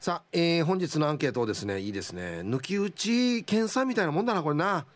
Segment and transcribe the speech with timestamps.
[0.00, 2.40] さあ、えー、本日のアンケートをですねいいですね。
[2.40, 4.86] 抜き打ち検査みたいなもんだなこれな。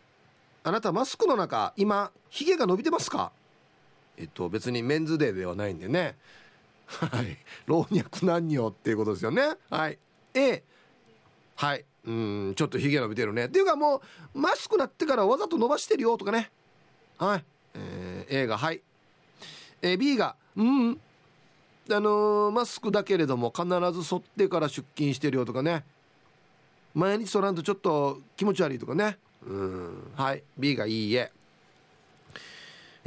[0.63, 3.31] あなたマスクの中今ヒゲが伸びてますか？
[4.17, 6.15] えっと別にメンズデーではないんでね。
[6.87, 7.37] はい。
[7.67, 9.43] 老若男女っていうことですよね。
[9.69, 9.99] はい。
[10.33, 10.63] A
[11.53, 11.85] はい。
[12.05, 13.45] うんちょっとヒゲ伸びてるね。
[13.45, 14.01] っていうかも
[14.33, 16.49] うマスクなってからわざと伸ばしてるよとかね。
[17.19, 17.45] はい、
[17.75, 18.81] えー、A がはい。
[19.83, 20.99] えー、B がうん。
[21.91, 25.83] あのー、マスクだけれども必ず剃ってから出勤してるよとかね。
[26.93, 29.17] 毎日剃らんとちょっと気持ち悪いとかね。
[29.45, 30.11] うん。
[30.15, 30.43] はい。
[30.57, 31.31] B がいいえ。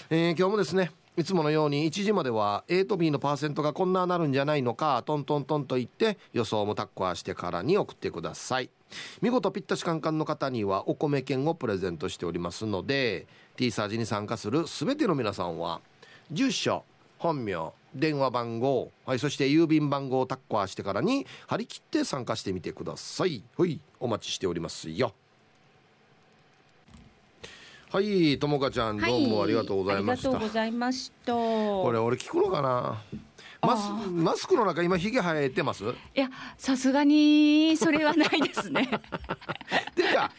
[0.09, 8.69] えー、今日もですねいつものように1時までは A と B のパーセントがこんななるんじゃないのかトントントンと言って予想もタッコアしてからに送ってください。
[9.21, 15.81] 見事ぴったしカンカンの方にはお米券をプレゼントしておりますので T サージに参加する全ての皆さんは
[16.31, 16.85] 住所
[17.25, 23.43] 本名電話番号、はい、そして郵便番号をタッコアしてからに張り切って参加してみてください。
[23.57, 25.13] はいお待ちしておりますよ。
[27.91, 30.29] はいともかちゃん、どうもありがとうございました。
[30.29, 31.33] ありがとうございました。
[31.33, 33.01] これ俺聞くのかな？
[33.65, 35.83] マスマスクの中今ひげ生えてます？
[35.83, 38.83] いやさすがにそれはないですね。
[38.83, 38.87] っ
[39.95, 40.31] ていうか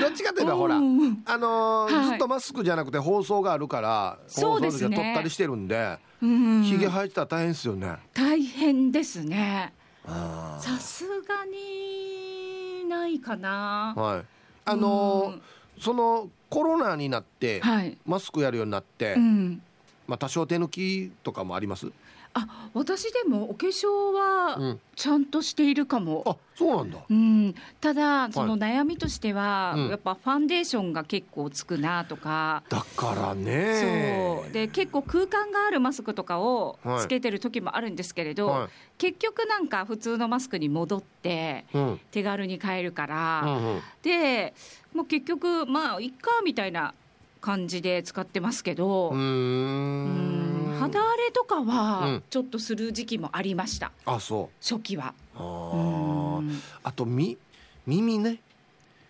[0.00, 7.96] どっちかというとほら、あのーはい、ずっとマスクじゃなくて放送があるから放送で撮ったりしてるんでひげ生えてたら大変ですよね。
[8.12, 9.72] 大変ですね。
[10.06, 13.94] さすがにないかな。
[13.96, 14.24] はい。
[14.66, 15.40] あのー、
[15.80, 19.62] そのコロナになって、はい、マスクやるようになって、うん、
[20.06, 21.90] まあ多少手抜きとかもあります？
[22.34, 32.64] あ私でもお化粧はちゃんとしているかも、うん、あそうなんだ、うん、ただその悩みとしては、はい、やっぱファンデーションが結構つくなとか。
[32.68, 34.42] だからね。
[34.42, 34.52] そう。
[34.52, 38.68] で結構空間があるマスクとかをつけてる時もあるんですけれど、はい、
[38.98, 41.64] 結局なんか普通のマスクに戻って
[42.10, 44.54] 手軽に買えるから、うんうん、で
[44.92, 46.94] もう結局まあいっかみたいな
[47.40, 49.10] 感じで使ってますけど。
[49.10, 50.53] うん
[50.88, 54.56] 肌荒れとかはちょっとする時期もありました、うん、あそう。
[54.60, 55.14] 初期は。
[55.36, 56.40] あ
[56.82, 57.38] あとみ
[57.86, 58.40] 耳ね。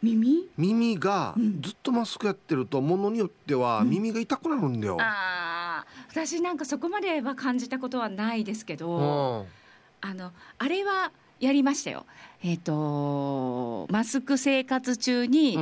[0.03, 0.51] 耳？
[0.59, 9.47] 耳がずっとマスクやってるとものによっては耳が痛くなるんだよ、うん、ああ私なんかそこまでは感じたことはないですけど
[10.03, 11.11] あのあれは
[11.41, 12.05] やりましたよ。
[12.43, 15.59] えっ、ー、とマスク生活中に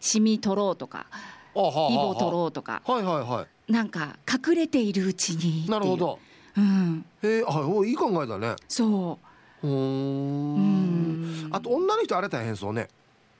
[0.00, 1.06] シミ取ろうとか、
[1.54, 2.82] うん、イボ取ろうとか。
[2.84, 6.18] はいはいはいなんか隠れているうちになるほど、
[6.56, 8.54] うん、へえあいい考えだね。
[8.68, 9.18] そ
[9.62, 9.66] う。
[9.66, 11.48] うん。
[11.50, 12.88] あと女の人あれ大変そうね。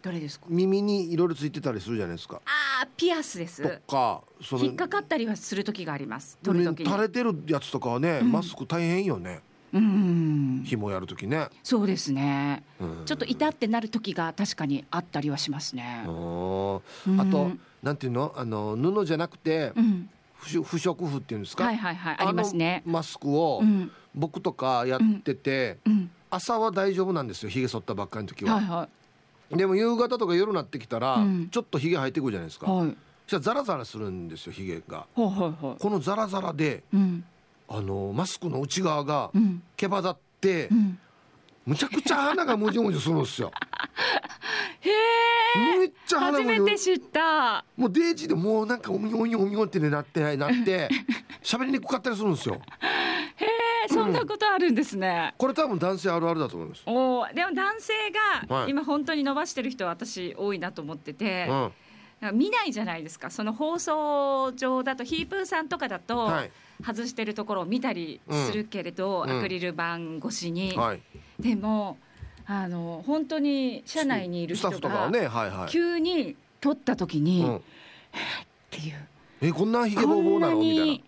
[0.03, 0.47] どれですか？
[0.49, 2.41] 耳にいろいろついてたりするじゃないですか。
[2.45, 3.63] ああピアスです。
[3.63, 6.39] とかその引っかかったりはする時があります。
[6.43, 6.87] 取る時に。
[6.87, 9.41] 垂れてるやつとかはね、うん、マスク大変よね。
[9.73, 10.63] うん。
[10.65, 11.49] 紐やる時ね。
[11.63, 12.65] そうですね。
[13.05, 16.03] ちょっと痛ってなる時が確かにあったりはしますね。
[16.05, 18.33] あとなんていうの？
[18.37, 20.11] あの布じゃなくて、うん
[20.63, 22.83] 不織布っていうんですか、はいはいはい、ありますね。
[22.87, 23.63] マスクを
[24.15, 25.93] 僕とかやってて、うん。
[25.93, 28.89] うん、朝は大丈夫なんですよひげ剃ったばっかりの時は、はいは
[29.51, 32.97] い、でも夕方とか夜になってきたら、うん、ちょっとひげ生えてくるじゃないですか、はい、
[33.27, 35.31] そしたらザラザラするんですよひげが、はいは
[35.63, 36.83] いはい、このザラザラで、
[37.69, 39.31] あのマスクの内側が
[39.77, 40.71] 毛羽立って、
[41.65, 43.51] むちゃくちゃ鼻がもじもじするんですよ。
[44.81, 45.36] へえ。
[45.79, 47.65] めっちゃ初めて知った。
[47.77, 50.89] もうデージでもうなんかおみおみおみおってねなってなって
[51.43, 52.61] 喋りにくかったりするんですよ。
[53.37, 53.45] へ
[53.85, 55.35] え、そんなことあるんですね。
[55.39, 56.83] これ多分男性あるあるだと思います。
[56.87, 57.93] おお、でも男性
[58.49, 61.47] が今本当に伸ばしてる人は私多いなと思ってて。
[61.49, 61.73] うん
[62.33, 66.33] 見ないじゃないですか、その放送上だと、ヒープーさんとかだと、
[66.83, 71.03] 外してるところを見たりするけれど、うん、アクリル板越しに、はい、
[71.39, 71.99] でも、
[72.47, 77.61] あの本当に社内にいる人が、ねはいはい、急に取った時に、うん、っ
[78.71, 78.95] ていう。
[79.43, 81.05] えこんなひげぼうぼうなのみたいな。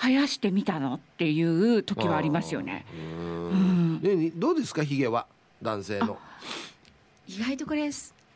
[0.00, 2.86] 生やしてみたのっていう時はありますよね。
[2.92, 5.26] うん、ねどうですかひげは
[5.62, 6.18] 男性の？
[7.26, 7.90] 意外とこれ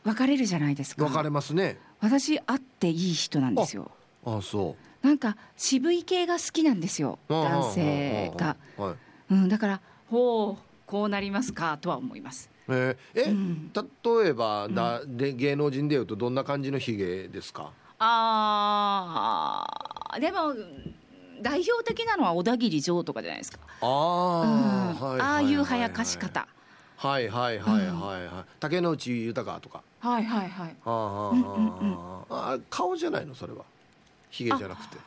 [0.05, 1.05] 分かれるじゃないですか。
[1.05, 1.79] 分かれますね。
[2.01, 3.91] 私会っていい人なんですよ。
[4.25, 5.07] あそう。
[5.07, 8.95] なんか渋い系が好きなんですよ男性が、はい、
[9.33, 12.51] うん、だからほうこうなりますかとは思います。
[12.69, 13.81] えー、え、うん、例
[14.29, 17.71] えばだ、で芸能人でいうとどんな感じのひげですか？
[17.99, 19.65] あ
[20.11, 20.55] あでも
[21.41, 23.59] 代表的なのは小田切城とかじゃないですか。
[23.81, 25.09] あ、うん。
[25.09, 26.47] はい、ああいう生やかし方。
[26.97, 29.83] はいはいはいはいはい、竹野内豊とか。
[30.01, 30.77] はいはいはい。
[30.85, 31.97] あ、うんうん、
[32.29, 33.35] あ顔じゃないの？
[33.35, 33.65] それは。
[34.29, 34.99] ひげじゃなくて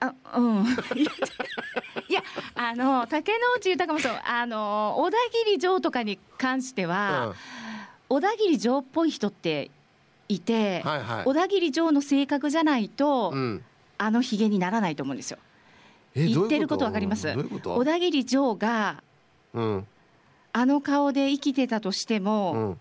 [0.00, 0.64] あうん。
[2.08, 2.22] いや
[2.54, 4.12] あの竹野内豊もそう。
[4.24, 7.34] あの小田切城とかに関しては、うん、
[8.08, 9.70] 小田切城っぽい人って
[10.28, 13.64] いて、はいはい、小田切城の性格じゃないと、うん、
[13.98, 15.38] あのひげにならないと思うんですよ。
[16.14, 17.34] 言ってることわかります？
[17.64, 19.02] 小田切城が、
[19.54, 19.86] うん、
[20.52, 22.80] あの顔で生きてたとしても、うん、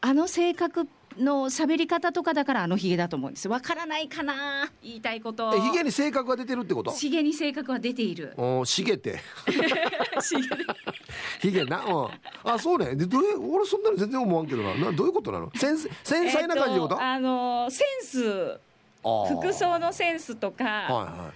[0.00, 0.88] あの性格
[1.18, 3.48] の喋り方とかだからあのひげだと思うんです。
[3.48, 5.50] わからないかな言いたいこと。
[5.60, 6.90] ひげに性格が出てるってこと？
[6.92, 8.34] ひげに性格は出ている。
[8.36, 9.18] おしげて。
[11.40, 12.08] ひげなうん
[12.44, 12.94] あそうね。
[12.94, 14.74] でどれ俺そんなの全然思わんけどな。
[14.74, 15.50] などういうことなの？
[15.54, 18.58] 繊繊細な感じのこと、えっと、あのセンス。
[19.02, 21.30] 服装のセンスとか、はいは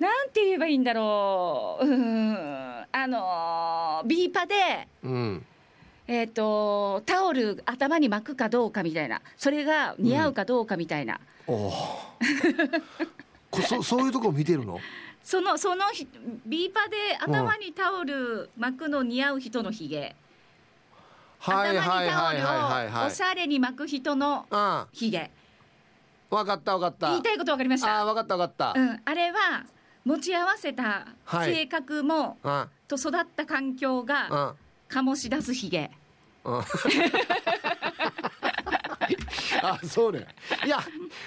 [0.00, 1.86] い、なんて言えばいいんだろう。
[1.86, 2.36] うん
[2.90, 4.54] あのビーパで、
[5.02, 5.46] うん
[6.08, 9.22] えーと、タオル頭に巻くかどうかみたいな。
[9.36, 11.70] それが似合うかどうかみたいな、うん、
[13.62, 14.80] そそういうとこ見てるの？
[15.22, 15.84] そのその
[16.44, 20.16] ビーパで頭にタオル巻くの似合う人のひげ、
[21.40, 24.46] 頭にタオルをおしゃれに巻く人の
[24.90, 25.30] ひげ
[26.28, 27.10] 分かった分かった。
[27.10, 28.00] 言いたいこと分かりました？
[28.00, 29.64] あ分かった分かった、うん、あれは
[30.04, 31.06] 持ち合わせた
[31.44, 34.56] 性格も、はい、と育った環境が
[34.92, 35.90] 醸し出すひげ、
[39.62, 40.26] あそうね。
[40.66, 40.78] いや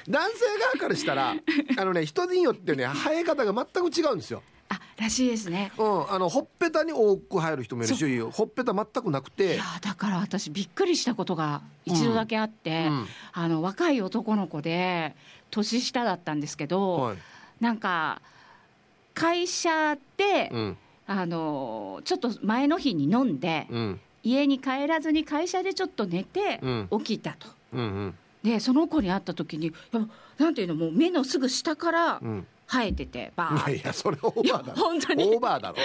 [0.08, 1.36] 男性側からしたら
[1.78, 4.44] あのね人によってね生え方が全く違うんですよ。
[4.70, 5.72] あらしいですね。
[5.78, 9.56] うん、あのほっぺたに多く生える人もいるし、ほっぺた全くなくて。
[9.56, 15.16] いやだから私びっくりしたことが一度だけあって、うん、あの若い男の子で
[15.50, 17.18] 年下だったんですけど、はい、
[17.62, 18.22] なんか
[19.14, 26.60] 会社で、うん、あのちょっと前の日に飲んで、うん、家に帰らずに会社でちょっと寝て
[26.92, 27.48] 起きたと。
[27.74, 28.16] うんうん。
[28.44, 29.74] でその子に会った時に
[30.38, 32.22] なんていうのもう目のすぐ下から
[32.68, 34.80] 生えてて、バーいやいやそれオーバーだろ。
[34.80, 35.24] 本当に。
[35.24, 35.76] オーバーだろ。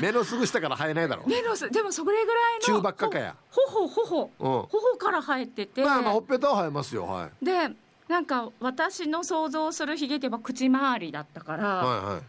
[0.00, 1.22] 目のすぐ下から生えないだろ。
[1.26, 3.36] 目のでもそれぐらいの中ばっかかや。
[3.50, 5.82] ほほほほ、ほほから生えてて。
[5.82, 7.44] まあまあほっぺたは生えますよはい。
[7.44, 7.70] で
[8.08, 12.22] なんか私の想像するひげってば口周りだったから、はいはい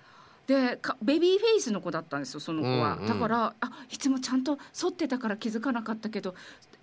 [0.49, 6.33] でベビーフェイスの子だったんですよその子は、うんうん、だからあいつもちゃんと剃ってたから気づかなかったけど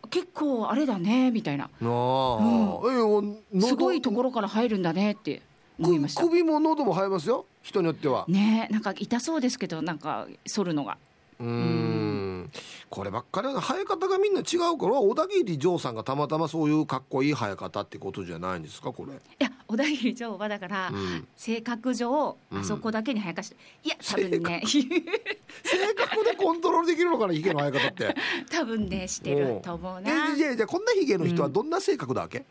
[0.09, 5.43] 結構あれだねみたいな、うん、すごいところから入るんだねって
[5.81, 6.23] 思いました。
[6.23, 7.45] 首も喉も生えますよ？
[7.61, 8.25] 人によっては。
[8.29, 10.97] ねなんか痛そうですけどなんか剃るのが。
[11.41, 12.51] うん。
[12.89, 19.13] こればっかりは生え方がみんな違うから小田切丈さんがたまたまそういうかっこいい生え方ってことじゃないんですかこれ。
[19.13, 26.25] いや小田切丈はだから、うん、性格上あそこだけに生やかして、いや多分ね性格。
[26.25, 28.17] でコントロールできるのかなヒゲの生え方って。
[28.51, 30.35] 多分ねしてると思うな。
[30.35, 32.45] いやいやこんなヒゲの人はどんな性格だわけ、うん、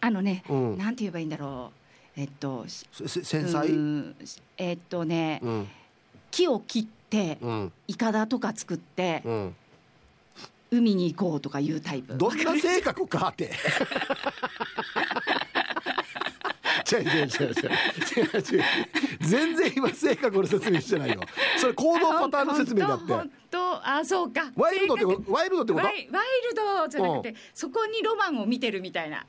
[0.00, 1.72] あのね、うん、なんて言えばいいんだろ
[2.16, 2.20] う。
[2.20, 4.14] えっと繊細？
[4.56, 5.40] えっとね、
[6.30, 7.38] 木を切って、
[7.88, 9.24] いかだとか作って、
[10.70, 12.16] 海に行こうとかいうタイプ。
[12.16, 13.50] どんな性格かって
[16.90, 17.26] 違う違う違う違う。
[17.26, 18.64] 違う
[19.20, 21.20] 全然今性格の説明してないよ。
[21.56, 23.12] それ行動パターンの説明だって。
[23.12, 24.52] 本当あそうか。
[24.56, 25.84] ワイルドってワイルドってこと？
[25.84, 29.24] ワイワイルドじゃなくてそこにロマンを見てるみたいな。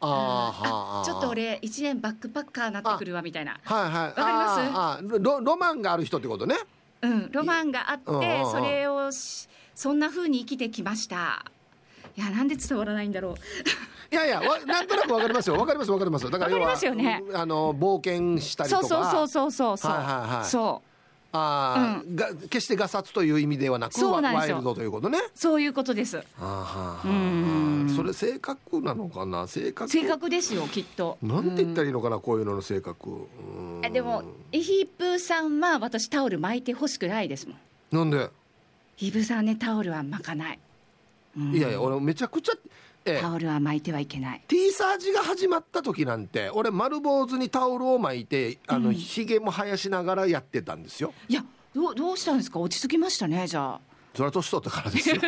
[0.00, 3.58] ああちょっと俺一年バックパッカーなってくるわみたいな。
[3.64, 3.90] はいはい。
[4.08, 5.18] わかります？
[5.20, 6.56] ロロマンがある人ってことね。
[7.02, 9.10] うんロマンがあってそれを
[9.74, 11.44] そんなふうに生きてきました。
[12.16, 13.34] いやなんで伝わらないんだろう
[14.14, 15.56] いやいやなんとなくわかりますよ。
[15.56, 16.30] わかりますわかります。
[16.30, 18.86] だから要は、ね、あの冒険したりとか。
[18.86, 19.90] そうそうそうそうそう。
[19.90, 20.44] はいはいはい。
[20.44, 20.88] そう。
[21.36, 25.18] あうん、が決してガサツという意味ではなくそうなワイルドということね。
[25.34, 26.22] そういうことです。
[26.38, 27.92] あうん。
[27.96, 29.48] それ性格なのかな？
[29.48, 29.90] 性格。
[29.90, 31.18] 性格ですよきっと。
[31.20, 33.26] なんて言ったらいいのかな、こういうのの性格。
[33.82, 37.58] えでもイヒープさんは私タオル巻いてほしくないですもん。
[37.90, 38.30] なんで？
[39.00, 40.58] イブさんねタオルは巻かない、
[41.36, 42.52] いやいや俺めちゃくちゃ
[43.20, 44.42] タオルは巻いてはいけない。
[44.48, 51.12] T サージが始まった時なんて俺丸坊主にタオルを巻いてあの、ひげも生やしながらやってたんですよ。
[51.28, 51.44] いや
[51.74, 52.58] どうどうしたんですか？
[52.60, 53.80] 落ち着きましたねじゃあ。
[54.14, 55.16] それは年取ったからですよ。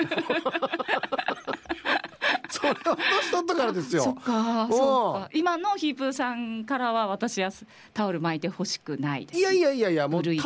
[2.48, 4.02] それは年取ったからですよ。
[4.04, 5.30] そっかそうか。
[5.34, 7.50] 今のヒープーさんからは私は
[7.92, 9.38] タオル巻いてほしくないです。
[9.40, 10.38] いやいやいやいやもうタオル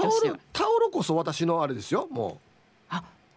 [0.53, 2.47] タオルこそ私のあれですよもう。
[2.47, 2.50] あ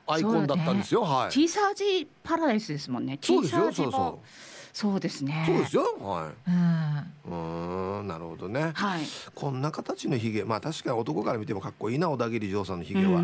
[0.08, 3.18] アイコンだったんですよ、ね、はい T サージパラダイスですもんね。
[3.22, 4.28] そうですよそうそう
[4.74, 5.44] そうですね。
[5.46, 5.84] そうですよ。
[6.02, 6.50] はい。
[6.50, 8.08] うん。
[8.08, 9.02] なるほどね、はい、
[9.34, 13.24] こんな形のひげまあ確かに男から見てもかっこいいな小田切丈さんのひげは。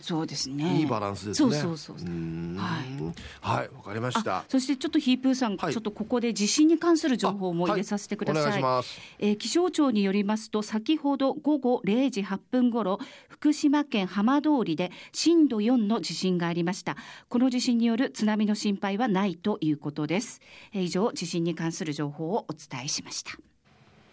[0.00, 0.78] そうですね。
[0.78, 1.50] いいバランスですね。
[1.58, 2.08] そうそうそう
[2.56, 3.58] はい。
[3.58, 4.44] はいわかりました。
[4.48, 9.00] そしてちょっとヒープーさん、はい、ちょっとここで地震に関する情報も入れさせてください、はい、お願いします。
[9.18, 16.96] えー、気象庁によりますと先ほど午後0時8分ごろ福島県浜通りで震度4の地震がありました。
[17.28, 20.40] この地震による津波の心配はないということです、
[20.72, 23.32] えー、以上地震に関する情報をお伝えしました。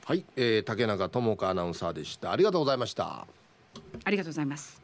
[0.05, 2.31] はい、えー、竹中智香アナウンサーでした。
[2.31, 3.27] ありがとうございました。
[4.05, 4.81] ありがとうございます。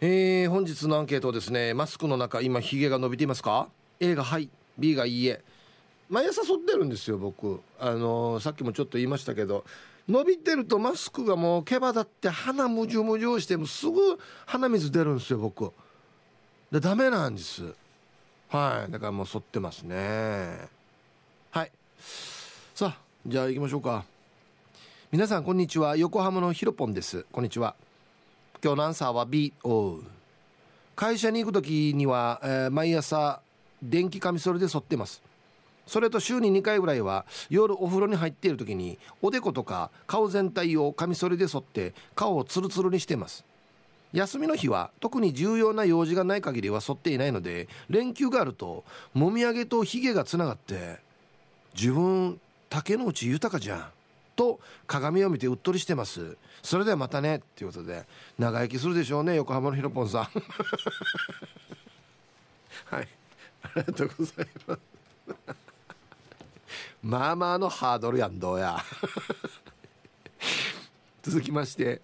[0.00, 1.74] えー、本日のアンケートですね。
[1.74, 3.68] マスクの中今ひげが伸びていますか
[4.00, 5.42] ？A がはい B がいいえ。
[6.08, 7.60] 毎朝剃ってるんですよ僕。
[7.78, 9.64] あのー、さっきもちょっと言いましたけど。
[10.06, 15.72] 伸びてるとマスクがもう毛羽立って鼻むじゅむじゅしてもすぐ鼻水出るんですよ僕。
[16.70, 17.74] でダメなんです
[18.54, 18.92] はい。
[18.92, 20.68] だからもう剃ってますね。
[21.50, 21.72] はい。
[22.72, 24.04] さあじゃあ行きましょうか。
[25.10, 25.96] 皆さんこんにちは。
[25.96, 27.26] 横浜のひろぽんです。
[27.32, 27.74] こんにちは。
[28.62, 29.98] 今日のアンサーは B お
[30.94, 33.40] 会社に行く時には、えー、毎朝
[33.82, 35.20] 電気カミソリで剃ってます。
[35.88, 43.44] それと週に2回ぐらいは夜お風呂に入っている時におでことか顔全体をカミソリで剃って顔をツルツルにしてます。
[44.14, 50.98] 休みの日は特に重要な用事がない限りは剃っていないので連休があるともみあげとひげがつながって
[51.74, 52.38] 自分
[52.70, 53.84] 竹之内豊じゃん
[54.36, 56.36] と鏡を見てうっとりしてます。
[56.62, 58.04] それではまたねっていうことで
[58.38, 60.24] 長生きするでしょうね横浜のひろぽんさん。
[62.94, 63.08] はい。
[63.62, 64.80] ありがとうございます。
[67.02, 68.78] まあまあのハードルやんどうや。
[71.22, 72.00] 続きまして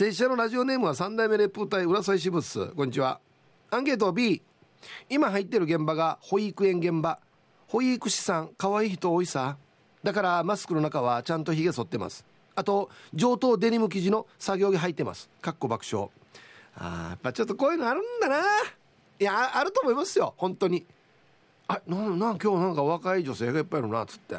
[0.00, 3.20] 拙者のラジオネームは三代目レプー隊浦添支部スこんにちは。
[3.70, 4.40] アンケート B
[5.10, 7.18] 今入ってる現場が保育園現場。
[7.68, 9.58] 保育士さん可愛い人多いさ。
[10.02, 12.24] だからマスクの中はちゃんとひげ剃ってます。
[12.54, 15.28] あと上等デニム生地の作業着履いてます。
[15.42, 16.08] かっこ爆笑。
[16.76, 18.38] あやっぱちょっとこういうのあるんだな。
[18.38, 20.32] いやあると思いますよ。
[20.38, 20.86] 本当に。
[21.68, 24.38] あななん今日なんか若い女性がいっぱいいるなっつって。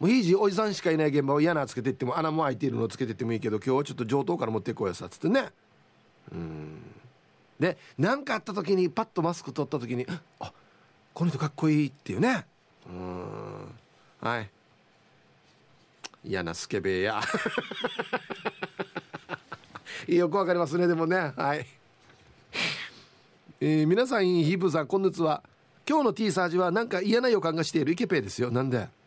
[0.00, 5.48] もういいじおじさんしかいない現場を嫌なつけてっても穴も開いているのつけてってもいいけど今日はちょっと上等から持ってこうやさっつってね。
[6.32, 6.82] うん。
[7.58, 10.06] で何かあった時にパッとマスク取った時に
[10.38, 10.52] あ
[11.12, 12.46] この人かっこいいっていうね。
[12.88, 13.74] うん。
[14.20, 14.48] はい。
[16.24, 17.20] 嫌なスケベや。
[20.06, 21.32] よくわかりますねでもね。
[21.36, 21.66] はい、
[23.60, 25.42] えー、皆さんヒープさんこんにちは。
[25.88, 28.52] 今日の T サージはなんか嫌な予感がしているイケペイですよ。
[28.52, 28.97] なんで？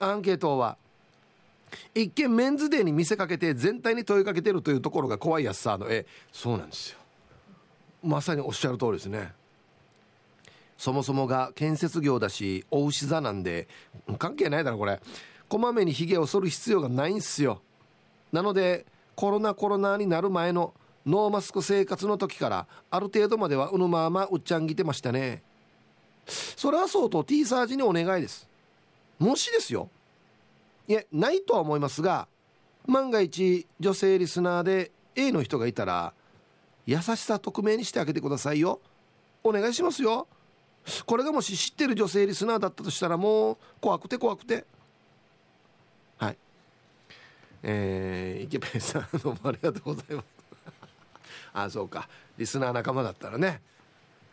[0.00, 0.76] アンケートは
[1.94, 6.06] 一見メンズデーに見せかけて全体に問いかけてるというところが怖いやつさの絵。
[6.32, 6.98] そうなんですよ。
[8.02, 9.32] まさにおっしゃる通りですね。
[10.78, 13.68] そもそもが建設業だしお牛座なんで
[14.18, 15.00] 関係ないだろこれ。
[15.48, 17.60] こまめにひげを剃る必要がないんすよ。
[18.32, 20.72] なのでコロナコロナになる前の
[21.04, 25.42] ノーマスク生活の時からある程度まではうぬままうっちゃんぎてましたね。
[26.26, 28.47] それはそうと T サージにお願いです。
[29.18, 29.90] もしですよ。
[30.86, 32.28] いえないとは思いますが
[32.86, 36.14] 万が一女性リスナーで A の人がいたら
[36.86, 38.80] 優しさ匿名にしてあげてくださいよ。
[39.44, 40.26] お願いしますよ。
[41.04, 44.64] これがもし知ってる女性リスナーだったとしたらもう怖くて怖くて。
[46.16, 46.38] はい。
[47.62, 50.26] えー、池ペンさんどうもありがとうございます。
[51.52, 52.08] あそうか。
[52.38, 53.60] リスナー仲間だったらね。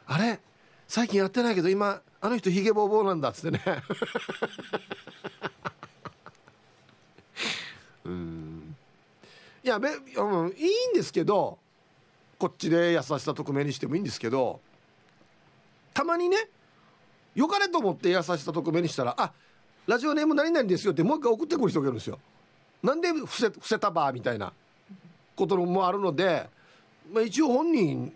[0.08, 0.40] あれ？
[0.88, 3.62] 最近やってないけど今あの人ヒゲボーボーなんだっつってね
[8.06, 8.76] うん
[9.64, 11.58] いやべ、うん、いいんですけど
[12.38, 14.60] こっちで優しさ匿名にしてもいいんですけど
[15.94, 16.50] たまにね
[17.34, 19.32] よかれと思って優しさ匿名にしたら「あ
[19.88, 22.20] ラジオネーム何々ですよ」ってもう一回送ってくる人がいるんですよ。
[22.84, 24.54] なんで伏せ伏せたばみたいな
[25.36, 26.48] こともあるので、
[27.12, 28.14] まあ、一応本人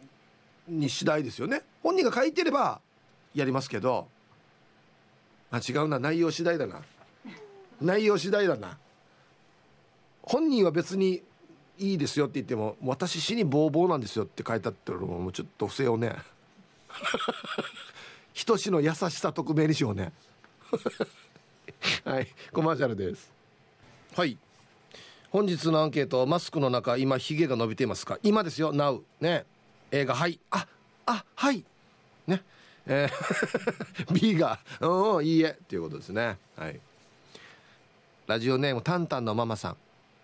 [0.69, 1.63] に次第ですよね。
[1.83, 2.81] 本人が書いてれば
[3.33, 4.07] やりますけど
[5.51, 5.99] あ違うな。
[5.99, 6.81] 内容次第だな。
[7.81, 8.77] 内容次第だな。
[10.21, 11.23] 本人は別に
[11.79, 16.15] いいですよって言っても私死にボーボーなんですよって書いてあってるのもちょっと不正をね。
[18.33, 20.13] 人志の優しさ匿名にしようね。
[22.05, 22.27] はい。
[22.51, 23.31] コマーシャルです。
[24.15, 24.37] はい。
[25.31, 28.19] 本日のアンケートマスクの中今ヒゲが伸びていますか？
[28.23, 28.73] 今ですよ。
[28.73, 29.45] Now ね。
[29.91, 30.67] 映画はいあ
[31.05, 31.63] あはい。
[32.27, 32.43] ね。
[32.85, 36.37] えー、 B が「うんいいえ」ということですね。
[36.55, 36.79] はい。
[38.27, 39.77] ラジオネームタンタンのママさん。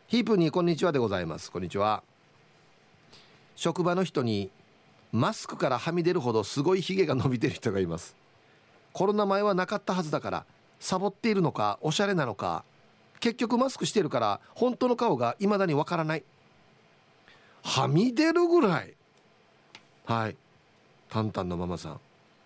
[0.07, 1.51] ヒープにこんにちはでございます。
[1.51, 2.03] こんにちは。
[3.55, 4.51] 職場の人に
[5.11, 8.15] マスクからはみ出るほどすごいヒゲが伸びてる人がいます。
[8.93, 10.45] コロナ前はなかったはずだから
[10.79, 12.63] サボっているのかおしゃれなのか
[13.19, 16.23] 結局マスクしてるから本当の顔が未だにわからない。
[17.63, 18.93] はみ出るぐらい
[20.05, 20.35] はい。
[21.09, 21.99] タンタンのママさん。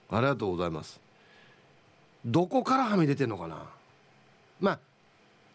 [0.09, 0.99] ありがとうございます。
[2.25, 3.63] どこからはみ出てんのかな？
[4.59, 4.79] まあ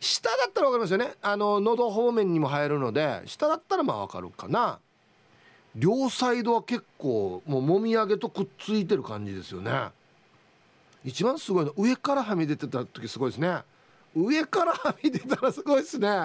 [0.01, 1.15] 下だったら分かりますよね。
[1.23, 4.79] あの喉方面にも入るので下だったらまあ分かるかな。
[5.75, 9.89] 両サイドは結構もうもみあげとくっついてる感じですよね。
[11.05, 13.63] 一番すごいの上からはみ出てた時すごいですね。
[14.15, 16.09] 上からはみ出たらすごいですね。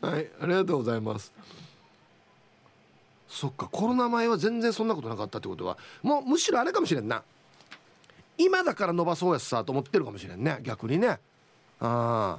[0.00, 1.32] はいありがとうございます。
[3.28, 7.22] そっかコロナ前は全然そんなことなかったってことはもうむしろあれかもしれんな。
[8.38, 11.08] 今だから伸ばそうやさと思ってるかもしれんね逆にね。
[11.08, 11.18] あ
[11.80, 12.38] あ。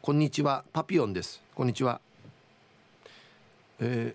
[0.00, 1.42] こんにちはパピオンです。
[1.54, 2.00] こんにちは。
[3.78, 4.14] え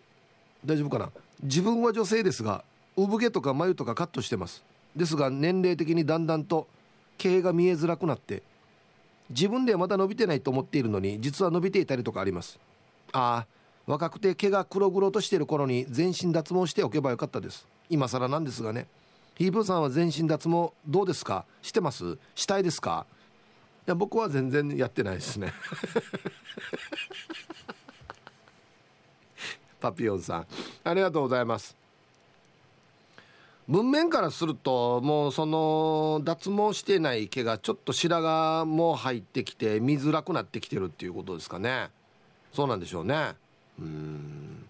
[0.65, 1.09] ー、大丈夫かな？
[1.41, 2.63] 自分は女性ですが
[2.97, 4.63] 産毛とか眉とかカットしてます。
[4.95, 6.67] ですが年齢的にだんだんと
[7.17, 8.43] 毛が見えづらくなって
[9.29, 12.59] 自分ではまだ伸びてないと思っているのに実は伸びていたりとかあります。
[13.13, 13.62] ああ。
[13.85, 17.67] 若くて毛が黒々としている頃に全身脱毛しておけばよかったです。
[17.89, 18.87] 今更なんですがね。
[19.35, 21.45] ヒープーさんは全身脱毛どうですか？
[21.61, 22.17] してます？
[22.35, 23.05] したいですか？
[23.85, 25.51] いや僕は全然やってないですね。
[29.81, 30.47] パピオンさん。
[30.85, 31.75] ありがとうございます。
[33.67, 41.89] 文面からするともうその脱毛してない毛がちょっと白髪も入ってきて見づらくなってきてるっていうことですかね。
[42.53, 43.35] そうなんでしょうね。
[43.79, 44.67] うん。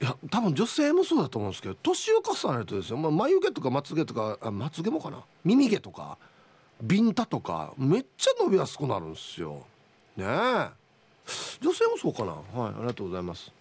[0.00, 5.24] いや多分女性もそうだと思うんですけど年を重ねるとですよ、まあ、眉毛とかまつ毛とかあまつ毛もかな。
[5.44, 6.18] 耳毛とか
[6.80, 9.66] ビンタとかめっちゃ伸びやすくなるんですよ。
[10.16, 10.68] ねえ。
[11.60, 12.32] 女性もそうかな。
[12.32, 13.52] はいありがとうございます。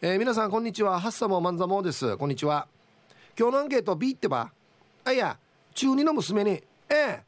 [0.00, 0.98] えー、皆さんこんにちは。
[1.00, 2.16] ハッサモマンザモです。
[2.16, 2.66] こんにちは。
[3.38, 4.50] 今日のアンケート B ってば
[5.04, 5.38] あいや
[5.74, 6.50] 中2の娘に
[6.88, 7.22] 「ええ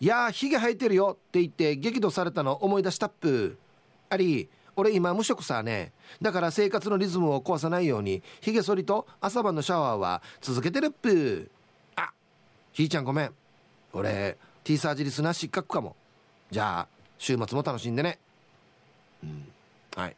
[0.00, 3.56] いやヒゲ生えてるよ」って言って激怒されたの思い出したっぷ。
[4.10, 5.92] あり俺今無職さね。
[6.20, 11.50] だから生活のリズムを壊さないようにヒゲ剃りと朝晩のシャワーは続けてるっぷ。
[11.96, 12.10] あ
[12.72, 13.32] ひーちゃんごめん。
[13.92, 15.96] 俺 T サージリスナー失格かも。
[16.50, 18.18] じゃあ週末も楽しんでね。
[19.24, 19.48] うん
[19.96, 20.16] はい。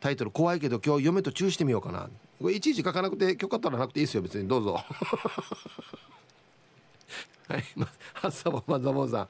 [0.00, 2.10] タイトル怖いけど今日嫁とチューしてみようかな。
[2.40, 4.46] これいちいち書かなくて許可取らなくていいですよ別に。
[4.46, 4.84] どうぞ。
[7.48, 9.28] はい、ま、ハッサボマザボさん。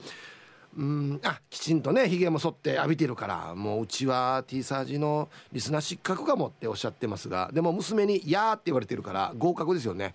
[0.76, 1.20] うん。
[1.22, 10.14] あきちんとねひげも剃って浴びてるからもううちは T サージのリスナー失格かもっておっしゃってますがでも娘に「やー」って言われてるから合格ですよね。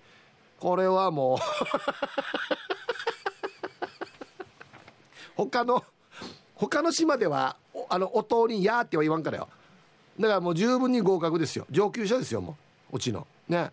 [0.60, 1.40] これはもう
[5.36, 5.84] 他の
[6.56, 7.56] 他の島では
[7.90, 9.48] あのお通り「やー」っては言わんからよ。
[10.20, 11.66] だからもう十分に合格ですよ。
[11.70, 12.58] 上級者ですよも
[12.92, 12.98] う。
[12.98, 13.26] うちの。
[13.48, 13.72] ね。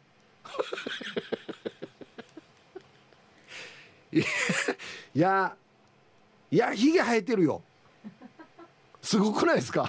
[4.13, 4.23] い
[5.19, 5.57] や
[6.51, 7.63] いやひげ生えてるよ。
[9.03, 9.89] すごくないですか？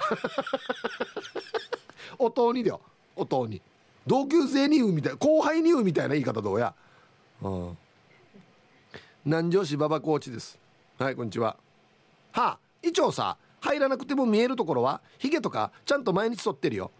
[2.18, 2.80] おとうにだよ。
[3.16, 3.60] おとうに。
[4.06, 6.74] 同級生に言うみたい後輩に言うみたいな言い方どうや？
[7.42, 7.78] うん。
[9.24, 10.58] 南城市馬場コーチです。
[10.98, 11.56] はいこんにちは。
[12.32, 16.90] はあ一応さ入らなくても見えるところはヒゲとかちゃんと毎日剃ってるよ。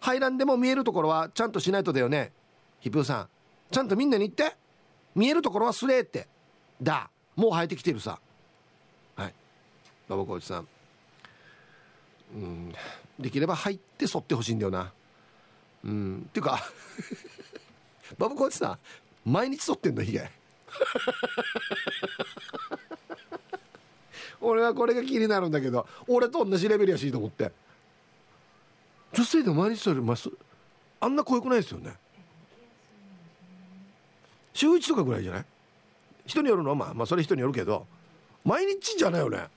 [0.00, 2.32] 入らんでも見えるところはちゃんとしないとだよね。
[2.80, 3.28] ヒプーさん
[3.70, 4.56] ちゃんとみんなに言って。
[5.14, 6.26] 見えるところはすれって。
[6.80, 8.18] だもう生えてきてるさ。
[10.14, 10.68] 馬場浩一さん。
[12.34, 12.72] うん。
[13.18, 14.92] できれば入って剃ってほしいんだよな。
[15.84, 16.26] うん。
[16.28, 16.62] っていうか
[18.18, 18.78] 馬場浩一さん
[19.30, 20.02] 毎日剃ってんの？
[20.02, 20.30] ヒゲ
[24.40, 27.52] 俺はこれが気になるんだけど俺と同じレベルやしいと思って。
[29.12, 30.30] 女性でも毎日それます
[30.98, 31.94] あんな濃くないですよね。
[34.54, 35.44] 週1とかぐらいじゃない？
[36.26, 37.86] 人によるのはまあまあそれ人によるけど
[38.44, 39.48] 毎日じゃないよね。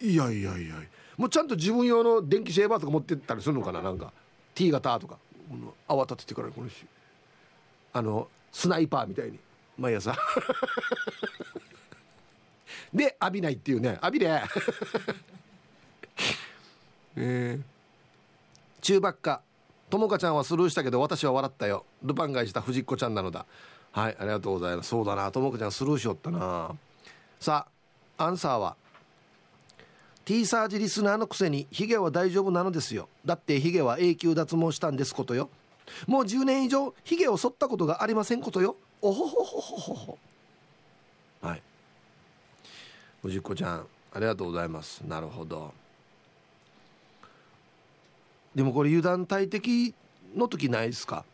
[0.00, 0.74] いやいやいや。
[1.16, 4.12] もうちゃんと自分用の電気シェーバーとか持ってったりするのかななんか。
[4.54, 5.18] T 型とか。
[5.86, 6.68] 泡立ててからこの
[7.92, 9.38] あのスナイパーみたいに。
[9.78, 10.16] 毎朝。
[12.92, 13.98] で浴びないっていうね。
[14.02, 14.42] 浴びれ。
[17.16, 17.62] えー、
[18.80, 19.40] 中ばっか
[19.90, 21.84] ともかちゃんはスルーしたけど私は笑ったよ。
[22.02, 23.46] ルパンがした藤子ちゃんなのだ。
[23.92, 24.88] はいありがとうございます。
[24.88, 25.30] そうだな。
[25.30, 26.74] ともかちゃんスルーしよったな。
[27.38, 27.68] さ
[28.18, 28.76] あアンサーは？
[30.24, 33.08] T サージリスナーのくせにヒゲは大丈夫なのですよ。
[33.26, 35.50] だってヒゲは永久脱毛したんですことよ。
[36.06, 38.76] もう10年以上ヒゲを剃ったことがありませんことよ。
[39.02, 40.18] おほほほほほ
[41.42, 41.62] はい。
[43.22, 45.00] 藤子ちゃんありがとうございます。
[45.00, 45.74] なるほど。
[48.54, 49.94] でもこれ油断大敵
[50.34, 51.24] の時ないですか？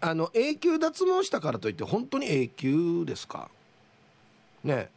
[0.00, 3.48] あの永久脱毛したからといって本当に永久ですか？
[4.64, 4.90] ね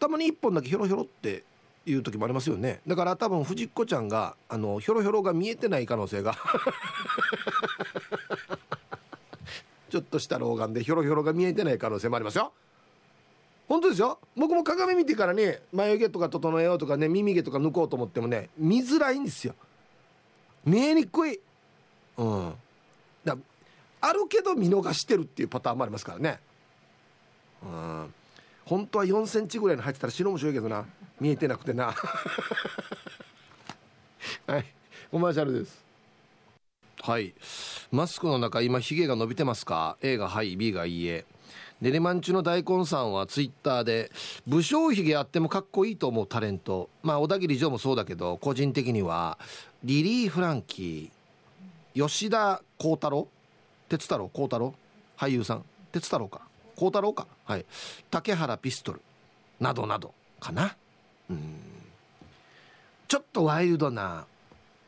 [0.00, 1.44] たまに1本だけひょろひょろって
[1.86, 2.80] いう時もありますよね。
[2.86, 6.34] だから多分藤子ちゃんがあのひょろひょろが見えてない可能性が。
[9.90, 12.52] ちょっとした老眼でひょろひょろが見えてない可能性もありますよ。
[13.68, 14.18] 本当ですよ。
[14.36, 19.54] 僕も鏡見てからね眉毛とか整えようとかね耳毛とか抜こうと思ってもね見づらいんですよ。
[20.64, 21.40] 見えにくい。
[22.16, 22.54] うん。
[23.24, 23.36] だ
[24.00, 26.40] あるけど見逃してるっていうパターンもありますからね。
[27.62, 28.14] うん。
[28.70, 30.86] 本当は4センチぐらいの入ってたら白面白いけどな。
[31.20, 31.86] 見えてなくてな。
[34.46, 34.64] はい。
[35.10, 35.84] コマーシャルです。
[37.02, 37.34] はい。
[37.90, 41.24] マスクの中今ヒゲが伸びてますか？A がはい B がいいえ。
[41.80, 44.12] 練馬んちの大根さんはツイッターで
[44.46, 46.90] 武将髭あってもかっこいいと思うタレント。
[47.02, 49.36] まあ小田切城もそうだけど個人的には
[49.82, 53.26] リリー・フランキー吉田鋼太郎？
[53.88, 54.28] 哲太郎？
[54.32, 54.74] 鋼太郎？
[55.18, 55.64] 俳優さん？
[55.90, 56.42] 哲太郎か。
[56.80, 57.26] 鋼太郎か。
[57.44, 57.66] はい。
[58.10, 59.02] 竹原ピストル。
[59.60, 60.74] などなどかな。
[61.28, 61.60] うん。
[63.06, 64.24] ちょっとワイルドな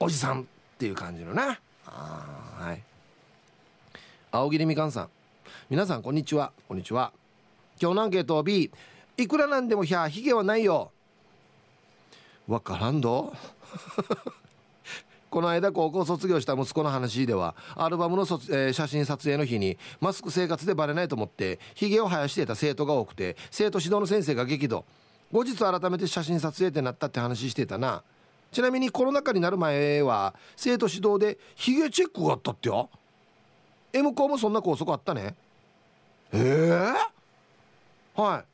[0.01, 0.45] おじさんっ
[0.79, 1.59] ていう感じのな。
[1.87, 2.83] あはい。
[4.31, 5.11] 青桐みかんさん。
[5.69, 6.53] 皆さんこんにちは。
[6.67, 7.13] こんにちは。
[7.79, 8.71] 今日のアンケート B
[9.19, 10.91] いくらなんでもひゃヒゲはないよ。
[12.49, 13.35] わからんど。
[15.33, 24.85] この間高校卒業した息子の話ではアルバムのえー、写真撮影の日にマスク生活でバレないと思ってヒゲを生やしていた生徒が多くて生徒指導の先生が激怒。
[25.33, 28.03] 後日改めて写真撮影ってなったって話してたな。
[28.53, 32.91] ちなみにコロナ禍になる前は生徒指導でヒゲチェックがあったってよ。
[33.95, 35.35] M 校もそんな校則あったね。
[36.35, 36.93] え
[38.17, 38.45] えー、はい。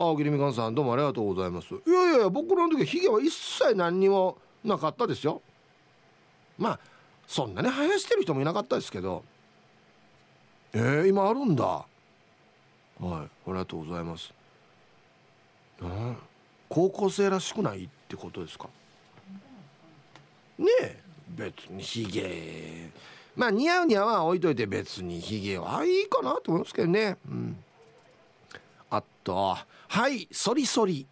[0.00, 1.68] 青桐みかんさんどうもありがとうございます。
[1.68, 5.40] いやいや僕の時ヒゲは一切何にもなかったですよ。
[6.58, 6.80] まあ
[7.26, 9.24] そんなに生やしてる人もいなかったですけど。
[10.72, 11.64] えー、今あるんだ。
[11.64, 11.86] は
[13.00, 14.32] いありがとうございます。
[15.80, 16.16] うん
[16.68, 18.68] 高校生らしくないってことですか？
[20.58, 22.90] ねえ別にヒゲ。
[23.34, 27.16] まあ似合う似合わん置いといて別にヒゲはいいかなと思いますけどね。
[27.28, 27.64] うん。
[28.90, 29.56] あと。
[29.88, 31.06] はいそりそり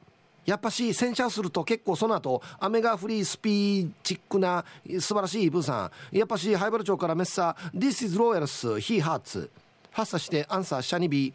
[0.47, 4.65] やっぱし洗車すると結構その後雨が降りスピーチックな
[5.01, 6.17] 素晴らしいブーさん。
[6.17, 9.49] やっぱし灰原町からメッサー This is Royals He Hearts.
[9.93, 11.33] 発作してアンサーシャニビ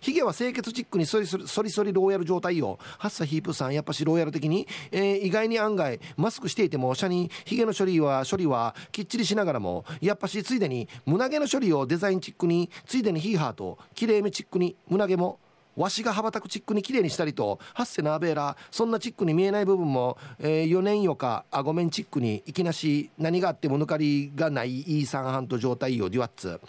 [0.00, 15.38] ヒゲは清潔チックにそりそりそりそりローヤル状態をハッサヒープさんやっぱしローヤル的に、えー、意外に案外マスクしていてもシャニヒゲの処理は処理はきっちりしながらもやっぱしついでに胸毛の処理をデザインチックについでにヒーハーときれいめチックに胸毛も
[15.76, 26.60] わしが羽ばたくチックにきれいにしたりとハッセナーベーラそんなチックに見えない部分も、えー、4年よかあごめんチックにいきなし何があっても抜かりがないイーサンハント状態よデュワッツ。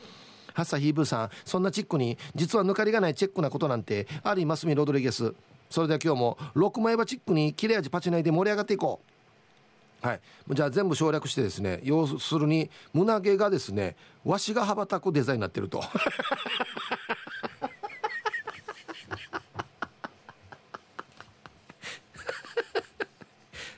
[0.54, 5.34] ハッサヒーブーさんそんなチックに実は抜かりがないチェックなことなんてありますみロドリゲス。
[5.70, 9.02] それでは今日も6枚刃チックに切れ味パチナイで盛り上がっていこ
[10.04, 10.08] う。
[10.08, 10.20] はい。
[10.50, 15.82] じゃあ全部省略してですね要するに胸毛がですねわしが羽ばたくデザインになってると。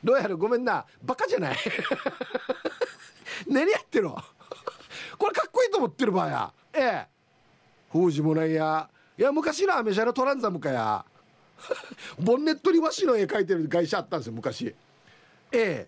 [0.04, 0.86] ロイヤルごめんな。
[1.02, 1.58] バカじゃない。
[3.48, 4.22] 何やってろ。
[5.18, 6.54] これかっこいいと思ってる場合や。
[6.74, 7.08] ええ。
[7.92, 8.90] 封じもないや。
[9.18, 11.06] いや昔のアメ車のトランザムかや。
[12.20, 14.76] ボンネットに和紙の絵描いてる会社あったんですよ昔。
[15.52, 15.88] え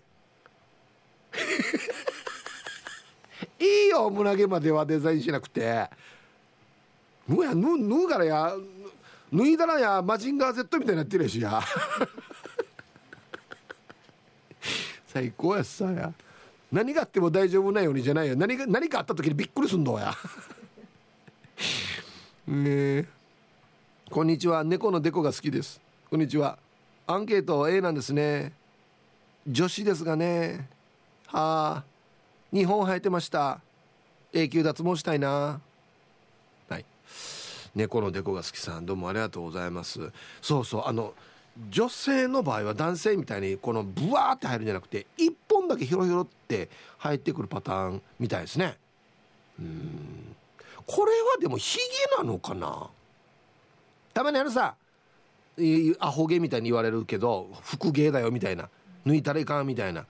[3.58, 5.90] いいよ胸毛まではデザインしなくて。
[7.28, 8.54] ぬやぬ縫うからや。
[9.32, 11.60] 脱いだらやマジンガー Z みたいになってるしや。
[15.08, 16.12] 最高やさや。
[16.70, 18.36] 何があっても大丈夫なようにじゃないよ。
[18.36, 20.14] 何が何かあった時にびっくりすんのや。
[22.46, 23.08] ね
[24.10, 24.62] こんにちは。
[24.62, 25.80] 猫のデコが好きです。
[26.08, 26.58] こんにちは。
[27.06, 28.52] アンケート A なんですね。
[29.46, 30.68] 女子ですがね。
[31.26, 31.84] はあ。
[32.52, 33.60] 2本生えてました。
[34.32, 35.28] 永久脱毛したいな。
[35.28, 35.65] はい
[37.76, 40.10] 猫のデコが好きさんどうもありがとうございます。
[40.40, 41.12] そうそうあの
[41.70, 48.78] 女性の場合は男性みたいにこのブワーって入るんじゃなくて1本だけヒロヒロって入ってくるパターンみたいですね。
[49.60, 50.34] うん。
[50.86, 51.82] これはでもヒゲ
[52.16, 52.88] なのかな？
[54.14, 54.74] たまにあるさ
[55.98, 58.70] アホ毛みたいに言われるけど服芸だよみたいな
[59.04, 60.06] 抜いたらいかんみたいな。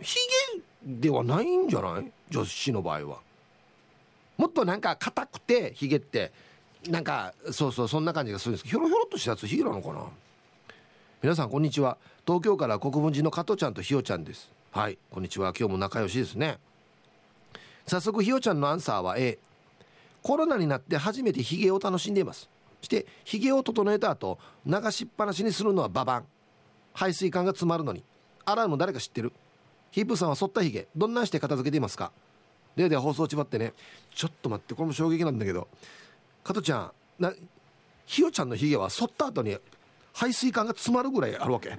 [0.00, 0.16] ヒ
[0.54, 2.10] ゲではないんじゃない？
[2.30, 3.18] 女子の場合は。
[4.38, 6.32] もっとなんか硬くてヒゲって
[6.88, 8.64] なんかそうそうそんな感じがするんです。
[8.64, 10.04] けどひょろひょろっとしたやつヒゲなのかな？
[11.22, 11.98] 皆さんこんにちは。
[12.26, 14.50] 東京から国分寺の加藤ちゃんとひよちゃんです。
[14.70, 15.52] はいこんにちは。
[15.58, 16.58] 今日も仲良しですね。
[17.86, 19.38] 早速ひよちゃんのアンサーは A
[20.22, 22.48] コロナになって初めてヒゲを楽しんでいます。
[22.80, 26.24] してヒゲを整えた後流しっぱなしにするのはババン。
[26.94, 28.02] 排水管が詰まるのに。
[28.46, 29.32] 洗うの誰か知ってる？
[29.90, 30.88] ヒープさんは剃ったヒゲ。
[30.96, 32.10] どんなして片付けていますか？
[32.74, 33.74] でで放送ちばってね。
[34.14, 35.68] ちょっと待ってこれも衝撃なんだけど。
[36.42, 37.32] 加トちゃんな
[38.06, 39.56] ひよちゃんのヒゲは剃った後に
[40.12, 41.78] 排水管が詰まるぐらいあるわけ。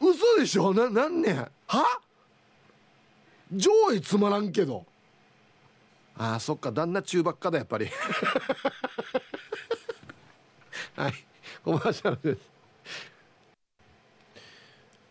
[0.00, 0.72] 嘘でしょ？
[0.74, 2.00] な何年は？
[3.52, 4.86] 上位つまらんけど。
[6.16, 6.72] ああそっか。
[6.72, 7.88] 旦那中ばっかだやっぱり。
[10.96, 11.14] はい。
[11.64, 12.50] コマーシャルです。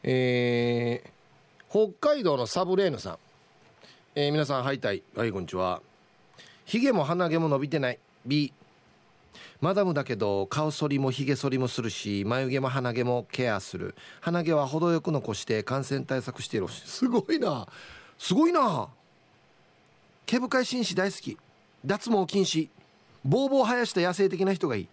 [0.03, 3.17] えー、北海道のサブレーヌさん、
[4.15, 5.81] えー、皆さんはいたいはいこんにちは。
[6.67, 7.99] ヒゲも鼻毛も伸びてない。
[8.25, 8.51] B
[9.61, 13.95] マダムだけど顔剃りもひげ剃りもするし眉毛も鼻毛もケアする。
[14.19, 16.67] 鼻毛は程よく残して感染対策している。
[16.67, 17.67] すごいな。
[18.19, 18.89] すごいな。
[20.25, 21.37] 毛深い紳士大好き。
[21.85, 22.67] 脱毛禁止。
[23.23, 24.87] ボーボー生やした野生的な人がいい。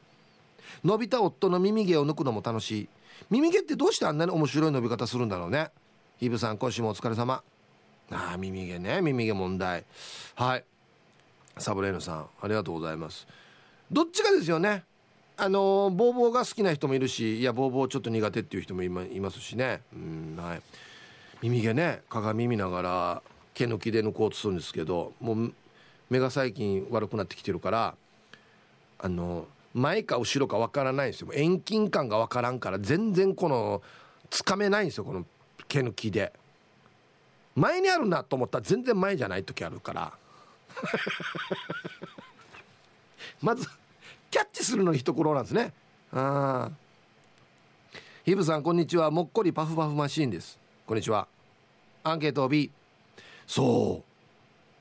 [0.84, 2.88] 伸びた夫の耳毛を抜くのも楽しい。
[3.30, 5.70] 耳毛ってどうしてあんなに面白い伸び方するんだろうね。
[6.18, 7.42] ヒブさん今週もお疲れ様。
[8.12, 9.00] ああ耳毛ね。
[9.02, 9.84] 耳毛問題。
[10.36, 10.64] はい。
[11.58, 13.26] サブレーヌさんありがとうございます。
[13.90, 14.84] どっちかですよね。
[15.36, 19.82] あのボーボーが好きな人もいるしいやボーボーちょっと苦手っていう人もいますしね。
[19.92, 20.62] うんはい。
[21.42, 25.54] 耳毛ね鏡見ながら毛抜きで抜こうとするんですけどもう
[26.08, 27.94] 目が最近悪くなってきてるから
[28.98, 31.28] あの前か後ろか分からないんですよ。
[31.34, 33.82] 遠近感が分からんから全然この
[34.30, 35.26] つかめないんですよこの
[35.68, 36.32] 毛抜きで
[37.56, 40.12] 前にあるなと思ったら全然前じゃない時あるから。
[43.40, 43.66] まず
[44.30, 45.72] キャッチするのに一苦労なんですね。
[46.12, 46.72] ああ。
[48.24, 49.10] ヒブさんこんにちは。
[49.10, 50.58] もっこりパフパフマシーンです。
[50.86, 51.28] こんにちは。
[52.02, 52.70] アンケート B
[53.46, 54.02] そ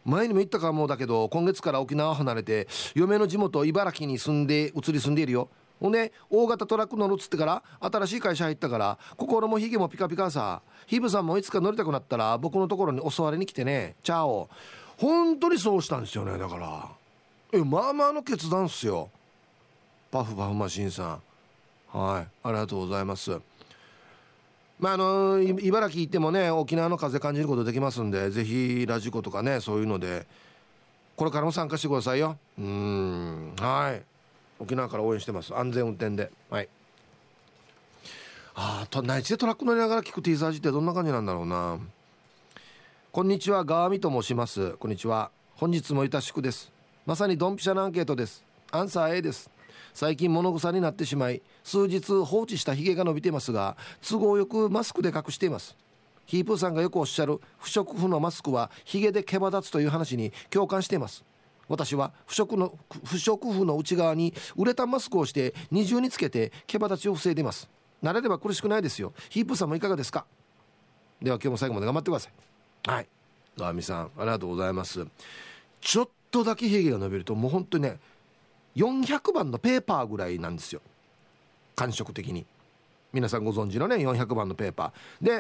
[0.06, 0.10] う。
[0.10, 5.50] 前にも言ったかもだけど今月から沖縄離れて嫁の地元茨城に住んで移り住んでいるよ。
[5.80, 10.62] ほんで大型トラック乗るっつってから新しい会社入ったから心もひげもピカピカさ。
[10.88, 13.96] ヒブさんもいつか乗りたくなったら僕のところに教わりに来てね。
[14.04, 14.50] チャオ。
[15.04, 16.90] 本当にそうしたんですよねだから。
[17.52, 19.10] えまあまあの決断っすよ。
[20.10, 21.20] パフパフマシンさ
[21.94, 21.98] ん。
[21.98, 23.38] はいありがとうございます。
[24.80, 30.26] まああの茨城行ってもね沖縄の風感じることできますんでぜひラジコとかねそういうので
[31.18, 32.38] これからも参加してくださいよ。
[32.58, 34.02] うんはい。
[34.58, 35.54] 沖縄から応援してます。
[35.54, 36.32] 安全運転で。
[36.50, 36.70] はい。
[38.56, 41.78] ああ内地でトラック乗りながら聞くティーザージってどんな感じなんだろうな。
[43.16, 44.72] こんにちはガーミと申します。
[44.80, 45.30] こんにちは。
[45.54, 46.74] 本日もいたしくです。
[47.06, 48.44] まさにドンピシャなアンケートです。
[48.72, 49.52] アンサー A です。
[49.94, 55.78] 最近物臭になってしまい数日放置したヒゲが伸びていますが都合よくマスクで隠しています。
[56.26, 61.24] ヒープーさんがよくおっしゃる不織布のマスクはヒゲで毛羽立つという話に共感しています。
[61.68, 67.70] 私は不織の不織布の内側にウレタンマスクをして二重につけて毛羽立ちを防いでいます。
[68.02, 69.14] 慣れれば苦しくないですよ。
[69.30, 70.26] ヒープーさんもいかがですか？
[71.22, 72.34] では今日も最後まで頑張ってください。
[72.86, 73.08] はい。
[73.56, 75.06] ドアミさんありがとうございます。
[75.80, 78.00] ちょっとだけヒゲが伸びるともう本当にね
[78.76, 80.82] 400番のペーパーぐらいなんですよ。
[81.76, 82.46] 感触的に。
[83.14, 85.26] 皆さんご存知のね400番のペーパー。
[85.26, 85.40] で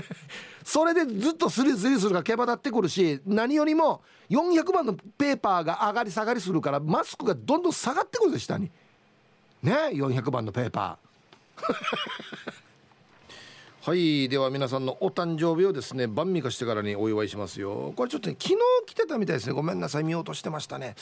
[0.64, 8.70] それでずっとスリスリするから毛羽立ってくるし何よりも400番のペーパーが上がり下がりするからマスクがどんどん下がってくるです下に。
[9.62, 11.74] ね400番のペーパー。
[13.84, 14.28] はい。
[14.28, 17.92] では皆さんのお誕生日をですね晩味化してからにお祝いしますよ。
[17.96, 19.54] これちょっとね昨日来てたみたいですね。
[19.54, 20.04] ごめんなさい。
[20.04, 20.94] 見落としてましたね。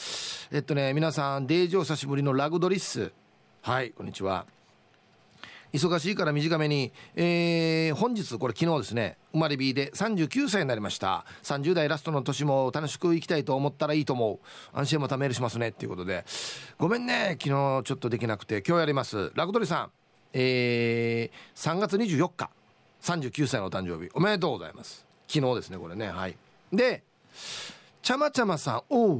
[0.51, 3.11] えっとね皆さんデージお久しぶりのラグドリッス。
[3.61, 4.47] はいこんにちは。
[5.71, 11.23] 忙しいから短めに、えー、本日これ昨日ですね生まれ日で39歳になりました。
[11.43, 14.75] 30代ラストの年も楽しく生きたいと思ったらいいと思う。
[14.75, 15.69] 安心もたメールしますね。
[15.69, 16.25] っていうことで。
[16.79, 18.63] ごめんね昨日ちょっとできなくて。
[18.67, 19.31] 今日やります。
[19.35, 19.91] ラグドリさん。
[20.33, 22.49] えー、3月24日。
[23.01, 25.05] 39歳のお誕生日おめでとうございます。
[25.27, 26.09] 昨日ですねこれね。
[26.09, 26.35] はい。
[26.71, 27.03] で
[28.01, 29.17] ちゃまちゃまさんおう。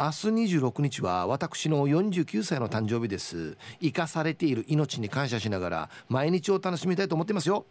[0.00, 3.56] 明日26日は私の49歳の誕生日です。
[3.80, 7.64] 生かされている命に感謝しながら毎日を楽しみたいと思ってますよ。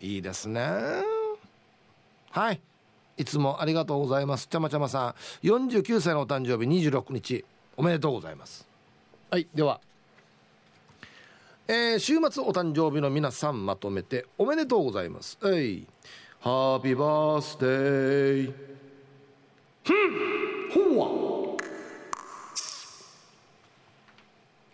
[0.00, 0.62] いいですね。
[2.30, 2.60] はい。
[3.16, 4.48] いつもありがとうございます。
[4.48, 7.44] ちゃまちゃまさん49歳のお誕生日26日
[7.76, 8.66] おめでとうございます。
[9.30, 9.80] はいでは。
[11.68, 15.38] えー、週末お誕生日の皆さんまとめておめでとうございます。
[15.44, 15.86] えい。
[16.40, 18.52] ハッピーバースデー
[19.84, 20.94] ふん。
[20.94, 21.06] ほわ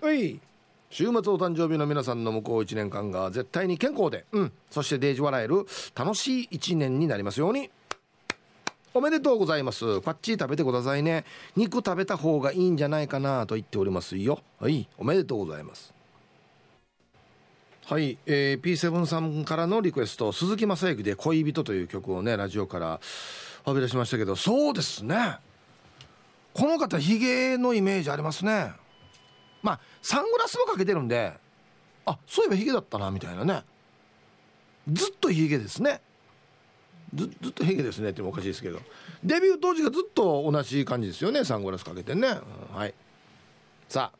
[0.01, 0.14] は。
[0.14, 0.40] い。
[0.88, 7.70] 週末お誕生日の皆さんの向こう1年間が絶対に健康で、うん、そしてデージ笑える楽しい1年になりますように。
[8.94, 9.85] おめでとうございます。
[9.85, 11.27] ファッチー食べてくださいね。
[11.55, 14.40] 肉食べた方がいいんじゃないかなと言っておりますよ。
[14.59, 14.88] はい。
[14.96, 15.97] おめでとうございます。
[17.88, 23.01] はい、えー、P7 さんからのリクエスト鈴木雅之で「恋人」という曲をねラジオから
[23.64, 25.38] 浴び出しましたけどそうですね。
[26.53, 28.72] この方ヒゲのイメージありますね。
[29.62, 31.33] まあサングラスもかけてるんで
[32.05, 33.62] あそういえばヒゲだったなみたいなね。
[34.92, 36.03] ずっとヒゲですね。
[37.14, 38.83] ずずっとヒゲですねってもおかしいですけど。
[39.24, 42.92] デビュー当時がずっと同じ感じですよねサングラスかけてね、うん、はい。
[43.88, 44.18] さあ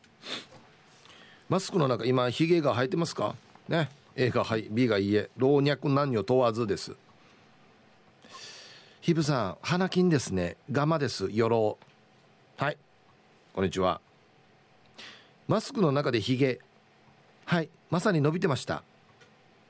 [1.51, 3.35] マスクの中今ヒゲが生えてますか？
[3.69, 3.91] ね。
[4.17, 5.31] A がはい B がいいえ。
[5.37, 6.93] 老若男女問わずです。
[9.01, 10.57] ヒブさん花金ですね。
[10.73, 11.31] ガマです。
[11.31, 11.79] よろ。
[12.57, 12.77] はい。
[13.55, 14.01] こんにちは。
[15.47, 16.59] マスクの中でヒゲ。
[17.45, 17.69] はい。
[17.91, 18.83] まさに伸びてました。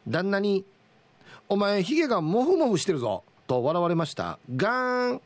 [0.06, 0.64] 旦那に
[1.48, 4.38] 「お前ヒゲがモフモフしてるぞ」と笑われました。
[4.56, 5.22] ガーン。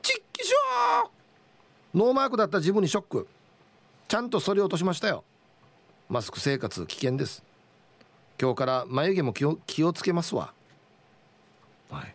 [0.00, 1.10] チッキショー。
[1.94, 3.28] ノーマークだった自分にショック。
[4.08, 5.24] ちゃんとそれ落としましたよ。
[6.08, 7.42] マスク生活危険です。
[8.42, 10.52] 今日から眉毛も気を気をつけますわ。
[11.88, 12.14] はい。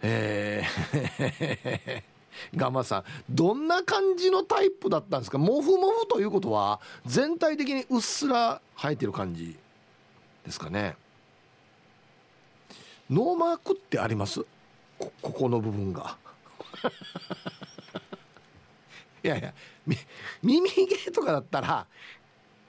[0.00, 2.02] えー
[2.54, 5.36] ガマさんどんな感じのタイプだったんですか？
[5.36, 9.58] モフモフということは全体的にうっすら生えてる感じ
[10.44, 10.96] ですかね。
[13.10, 14.44] ノーマークってあります？
[14.98, 16.16] ここの部分が。
[19.24, 19.52] いやいや
[20.42, 21.86] 耳毛とかだったら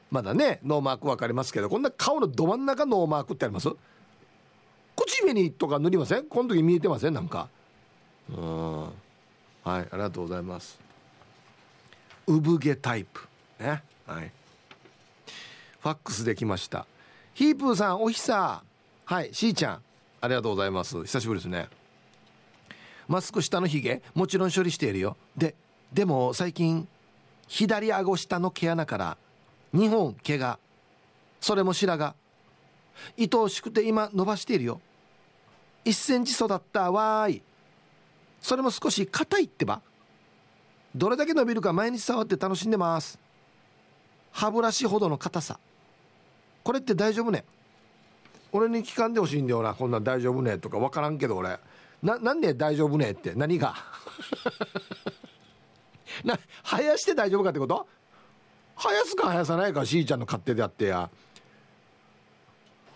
[0.09, 3.69] まだねノーマーク分かりますけどこんな顔のど真ん中ノーマークってあります？
[4.95, 6.25] 口紅とか塗りません？
[6.25, 7.13] この時見えてません？
[7.13, 7.49] なんか。
[8.29, 8.81] うん。
[8.83, 8.91] はい
[9.65, 10.79] ありがとうございます。
[12.25, 13.27] 産毛タイプ。
[13.59, 13.83] ね。
[14.05, 14.31] はい。
[15.79, 16.85] ファックスできました。
[17.33, 18.63] ヒープーさんおひさ。
[19.05, 19.81] はいしーちゃん。
[20.21, 21.03] ありがとうございます。
[21.03, 21.67] 久しぶりですね。
[23.07, 24.01] マスク下のヒゲ？
[24.15, 25.15] もちろん処理しているよ。
[25.35, 25.53] で
[25.93, 26.87] でも最近
[27.47, 29.17] 左顎下の毛穴から
[29.77, 30.59] 2本毛が
[31.39, 32.13] それも白髪。
[33.19, 34.81] 愛おしくて今伸ばしているよ。
[35.85, 37.41] 1センチ育ったわーい。
[38.41, 39.81] それも少し硬いってば。
[40.95, 43.19] どれだけ伸びるか毎日触って楽しんでます。
[44.31, 45.59] 歯ブラシほどの硬さ。
[46.63, 47.45] これって大丈夫ね。
[48.51, 49.75] 俺に聞かんでほしいんだよな。
[49.75, 50.79] こんな大丈夫ねとか。
[50.79, 51.59] 分からんけど俺。
[52.01, 53.33] ななんで大丈夫ねって。
[53.35, 53.75] 何が？
[56.25, 57.87] な生やして大丈夫かってこと？
[58.77, 61.09] 生やすか生やさないかしーちゃんの勝手であってや。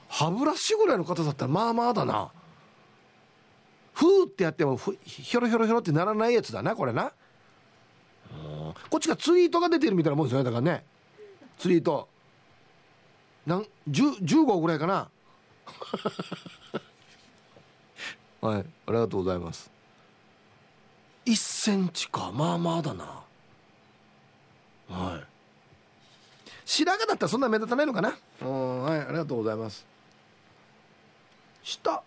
[0.08, 2.32] 歯ブラシぐらいの硬さったらまあまあだな。
[3.94, 7.13] ふーってやってもひょろひょろひょろってならないやつだなこれな。
[8.89, 10.86] こっちがツイートが出てるみたいなもんですよねだからね。
[11.58, 12.08] ツイート。
[13.46, 15.10] なん15ぐらいかな。
[18.41, 18.60] はい。
[18.60, 19.72] ありがとうございます。
[21.26, 22.32] 1センチか。
[22.34, 23.24] まあまあだな。
[24.89, 25.31] はい。
[26.73, 28.15] 白髪だったらそんな目立たないのかな？
[28.41, 29.86] うんはいありがとうございます。
[31.63, 32.01] 下。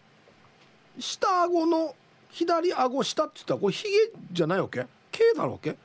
[0.99, 1.95] 下顎の
[2.31, 3.91] 左顎下って言ったらこれヒゲ
[4.33, 4.87] じゃないわけ？
[5.13, 5.77] 毛だろうけ？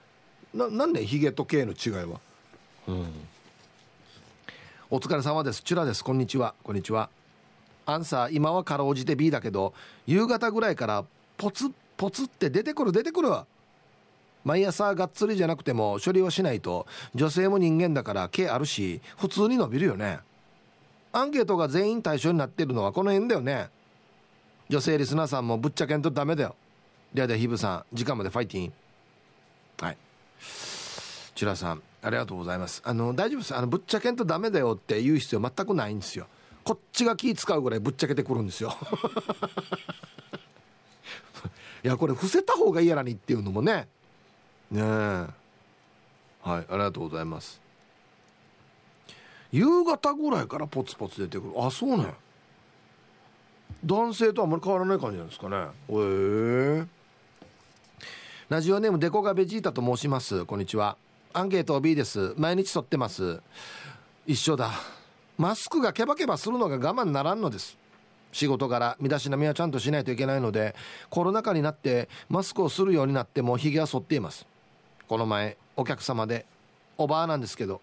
[0.54, 2.22] ななんでヒゲと毛の違いは？
[2.88, 3.06] うん。
[4.90, 5.62] お疲れ様です。
[5.62, 6.02] チュラです。
[6.02, 6.56] こんにちは。
[6.64, 7.10] こんにちは。
[7.86, 9.74] アンサー今はかろうじて B だけど
[10.08, 11.04] 夕方ぐらいから
[11.36, 13.30] ポツポツって出てくる出てくる
[14.44, 20.20] 毎朝がっつりじゃなくても処理をしないと女性も人間だから毛あるし普通に伸びるよね。
[21.12, 23.70] アンケートが全員対象になってるのはこの辺だよね。
[24.70, 26.56] 女性リスナーさんもぶっちゃけんとダメだよ。
[27.14, 28.74] ではではヒブさん時間までファイティン。
[29.82, 29.98] はい。
[31.34, 32.82] チュラさんありがとうございます。
[32.86, 33.56] あの大丈夫です。
[33.56, 36.28] あのぶっちゃけんとダメだよって言う必要全くないんですよ。
[36.64, 38.76] こっちが気使うぐらいぶっちゃけてくるんですよ。
[41.84, 43.88] いやこれ伏せた方がいいやらにっていうのもね。
[44.72, 44.84] ねえ。
[44.84, 47.60] はいありがとうございます。
[49.52, 51.54] 夕方ぐらいからポツポツ出てくる。
[51.58, 52.14] あそうね。
[53.84, 55.56] 男性とあんまり変わらない感じなんですかね。
[55.56, 55.66] へえ。
[55.90, 56.88] ー、
[58.50, 60.46] ラジオネームデコがベジータと申します。
[60.46, 60.98] こんにちは。
[61.34, 62.34] アンケート B です。
[62.38, 63.42] 毎日撮ってます。
[64.28, 64.72] 一緒だ。
[65.38, 67.78] マスクがケバケバするのが我慢ならんのです。
[68.32, 70.76] 仕事柄身だしなみはちゃんとしないといけないので
[71.10, 74.46] コロナ禍になってマスクをするようになってもひげは剃っています。
[75.10, 76.46] この前お客様で
[76.98, 77.82] おばあなんですけど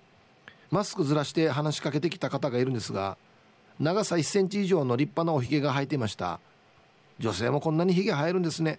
[0.70, 3.18] マスクずらして話しかけてきた方がいるんですが
[3.78, 6.40] 長さ1センチ以上の立派なおひげが生えていました。
[7.18, 8.78] 女性もこんなにひげ生えるんですね。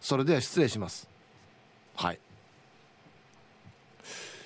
[0.00, 1.08] それでは失礼します。
[1.94, 2.18] はい。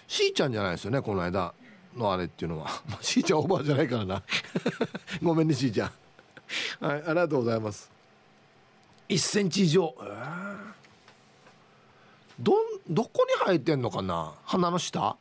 [0.07, 1.55] しーちゃんじゃないですよねこの間。
[1.97, 2.69] のあれっていうのは。
[3.03, 4.23] しーちゃんオーバーじゃないからな。
[5.23, 6.85] ごめんねしーちゃん。
[6.85, 7.91] はいありがとうございます。
[9.09, 9.93] 1センチ以上。
[10.01, 10.57] えー、
[12.39, 12.53] ど
[12.91, 14.35] どこに生えてんのかな？
[14.45, 15.17] 鼻の下？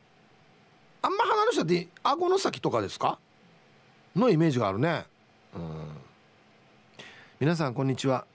[1.02, 3.20] あんま鼻の下って顎の先とかですか？
[4.16, 5.06] のイメージがあるね。
[5.56, 5.62] うん。
[7.40, 8.26] 皆さんこんにちは。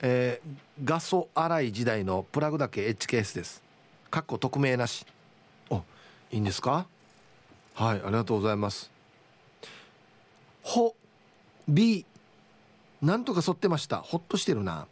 [0.00, 3.62] えー、ガソ洗い時代のプラグだけ H ケースです。
[4.10, 5.04] かっこ匿名なし。
[5.68, 5.82] お
[6.30, 6.86] いいんですか？
[7.74, 8.90] はいありがとうございます。
[10.62, 10.94] ほ
[11.68, 12.06] B
[13.02, 13.98] なんとか剃ってました。
[13.98, 14.86] ほっとしてるな。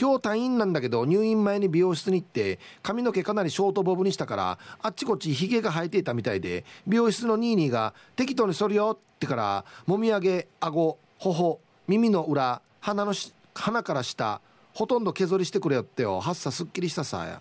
[0.00, 13.12] 今日退院なんだけど入院前に美容室に行って髪の毛かなりショートボブにしたからあっちこっちヒゲが生えていたみたいで美容室のニーニーが適当に剃るよってからもみあげ顎頬耳の裏鼻の
[13.54, 14.40] 鼻から下
[14.74, 16.20] ほとんど削りしてくれよってよ。
[16.20, 17.40] 発作すっきりしたさや。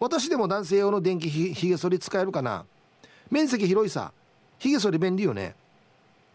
[0.00, 2.64] 私でも男性用の電気ひげ剃り使えるかな。
[3.30, 4.12] 面積広いさ。
[4.58, 5.54] ひげ剃り便利よね。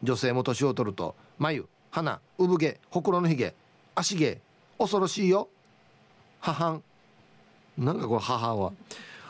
[0.04, 3.54] 女性も年を取ると眉鼻産毛ほくろのひげ
[3.96, 4.40] 足毛
[4.80, 5.50] 恐ろしいよ。
[6.40, 6.80] 母
[7.78, 8.72] なんかこれ母は。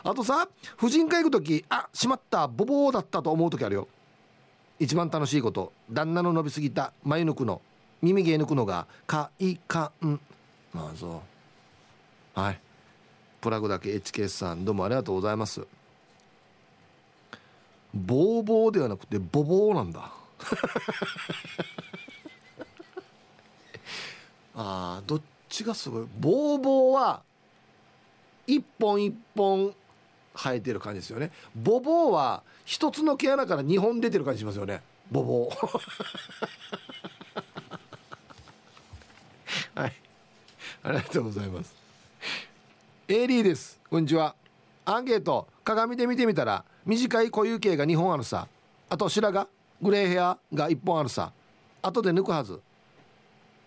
[0.04, 0.48] あとさ
[0.78, 2.48] 婦人科行く時あしまった。
[2.48, 3.88] ボボーだったと思う時あるよ。
[4.80, 5.74] 一番楽しいこと。
[5.92, 6.94] 旦那の伸びすぎた。
[7.04, 7.62] 眉抜くの。
[8.02, 9.92] 耳毛抜くのが快感
[10.72, 11.22] まあそ
[12.36, 12.40] う。
[12.40, 12.60] はい。
[13.42, 13.94] プラグだけ。
[13.96, 15.68] HK さんどうもありがとうございます。
[17.94, 20.12] ボーボーではなくてボボーなんだ
[24.56, 27.24] あどっちがすごいボーボーは
[28.48, 29.74] 一本一本
[30.36, 31.32] 生えてる感じですよね。
[31.56, 34.82] ボボーは一つの毛穴から2本出てる感じしますよね。
[35.12, 35.68] ボボー。
[39.82, 39.94] はい。
[40.84, 41.74] ありがとうございます。
[43.08, 43.80] エリーです。
[43.90, 44.36] こんにちは。
[44.86, 45.48] アンケート。
[45.64, 48.48] 鏡で見てみたら短い濃いヒゲが2本あるさ。
[48.90, 49.48] あと白髪。
[49.82, 51.32] グレーヘアが1本あるさ。
[51.82, 52.62] 後で抜くはず。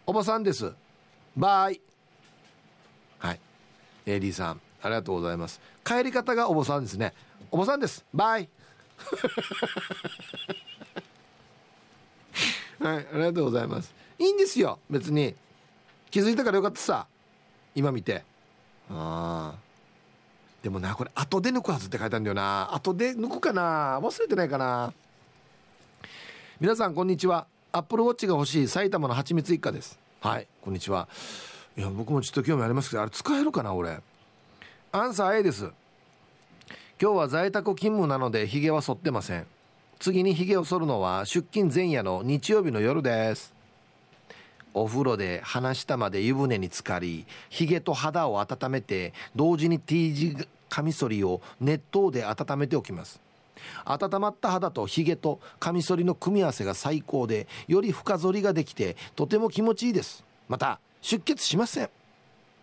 [0.06, 0.74] おばさんです。
[1.36, 1.80] Bye。
[3.18, 3.40] はい。
[4.06, 5.60] エリーさんありがとうございます。
[5.84, 7.12] 帰り方がおばさんですね。
[7.50, 8.04] おばさんです。
[8.12, 8.48] Bye。
[12.80, 13.94] はいありがとうございます。
[14.18, 14.78] いいんですよ。
[14.90, 15.34] 別に。
[16.10, 17.06] 気づいたからよかったさ。
[17.74, 18.24] 今見て。
[18.90, 19.58] ああ
[20.62, 22.68] でもなこれ後で抜くはずって書いてあるんだよな。
[22.74, 23.98] 後で抜くかな。
[24.00, 24.92] 忘れてないかな。
[26.60, 27.46] 皆さんこんにちは。
[27.72, 30.01] アップルウォッチが欲しい埼玉のはちみつ一家です。
[30.22, 31.08] はいこんにちは。
[31.76, 33.98] いや僕もちょっと興味ありますけどあれ使えるかな俺。
[34.92, 35.72] アンサー A です。
[37.00, 39.46] 今日は在宅勤務なのでヒゲは剃ってません。
[39.98, 43.52] 次にヒゲを剃るのは出勤前夜の日曜日の夜です。
[44.74, 50.36] お風呂で鼻下まで湯船に浸かりひげと肌を温めて同時に T 字
[50.68, 53.20] カミソリを熱湯で温めておきます。
[53.84, 60.24] 温まった肌とひげとカミソリの組み合わせが最高でより深剃りができてとても気持ちいいです。
[60.48, 61.90] また出血しません。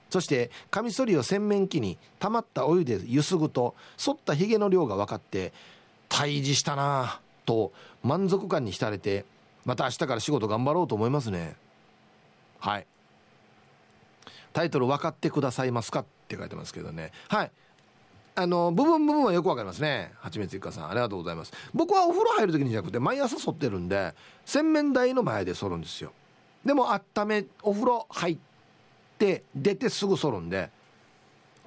[0.10, 3.38] そしてカミソリを洗面器に溜まったお湯でゆす。
[3.38, 5.54] ぐと反ったひげの量が分かって
[6.10, 7.72] 退治したなぁと
[8.04, 9.26] 満足感に浸れて
[9.66, 11.56] また明日から仕事頑張ろうと思いますね。
[12.60, 12.88] はい。
[14.52, 16.00] タイトル分かってくださいますか？
[16.00, 17.12] って書いてますけどね。
[17.28, 17.52] はい。
[18.39, 20.13] あの部分部分はよくわかりますね。
[20.21, 21.51] はちみついかさんありがとうございます。
[21.73, 24.15] 僕はお風呂入る時にじゃなくて毎朝剃ってるんで
[24.45, 26.13] 洗面台の前で剃るんですよ。
[26.63, 28.37] でも温めお風呂入っ
[29.17, 30.69] て出てすぐ剃るんで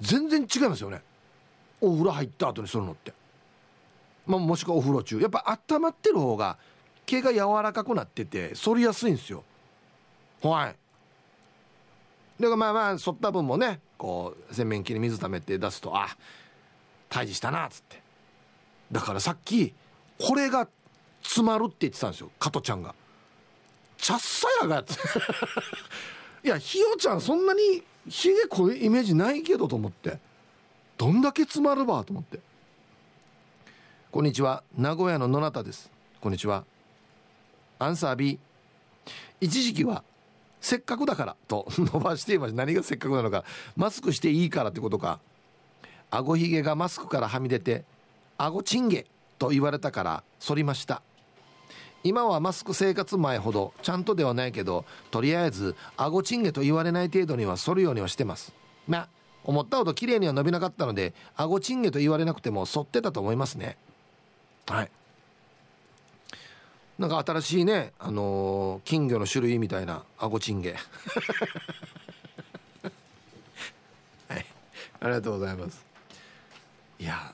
[0.01, 1.03] 全然違いますよね。
[1.79, 3.13] お風呂入った後に剃るのって。
[4.25, 5.19] まあ、もしくはお風呂中。
[5.19, 6.57] やっぱ温まってる方が
[7.05, 9.43] 毛が柔らかくなってて剃りやすいんですよ。
[10.41, 10.75] はい。
[12.39, 16.17] だからまあまあ剃った分もねこう洗面器に水溜めて出すとあ
[17.13, 18.01] 退治したなっつって。
[18.91, 19.73] だからさっき
[20.19, 20.67] これが
[21.21, 22.93] 詰まるって言ってたんですよ加トちゃんが
[23.97, 24.93] 「ちゃっさやが」っ て
[26.43, 30.19] いやひよちゃんそんなにひげ濃いうイメージないけどと思って。
[30.97, 32.39] どんだけ詰まるばと思って。
[34.11, 35.91] こんにちは名古屋の野中です。
[36.21, 36.65] こんにちは。
[37.79, 38.39] アンサー B
[39.41, 40.03] 一時期は
[40.61, 43.43] せっかくだからと伸ばしています何がせっかくなのか
[43.75, 45.19] マスクしていいからってことか。
[46.15, 47.85] 顎ひげがマスクからはみ出て
[48.37, 49.07] 顎チンゲ
[49.39, 51.01] と言われたから反りました。
[52.03, 58.53] 今はマスク生活前ほどちゃんとではないけどとりあえず顎チンゲと言われない程度には反るようにはしてます。
[58.87, 59.07] まあ
[59.43, 63.77] 思ったほど綺麗には伸びなかったので顎チンゲと言われなくても反ってたと思いますね。
[64.67, 64.91] はい。
[66.99, 70.75] なんか新しいね、あのー、金魚の種類みたいなアゴチンゲ。
[74.29, 74.45] はい。
[74.99, 75.92] ありがとうございます。
[76.99, 77.33] いや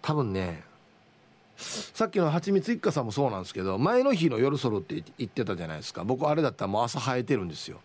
[0.00, 0.62] 多分ね
[1.56, 6.02] さっきのはちみつ一家さんもそうなんですけど前の日の夜ソロって言ってたじゃないですか。
[6.02, 7.80] 僕あれだったらもう朝生えてるんですよ。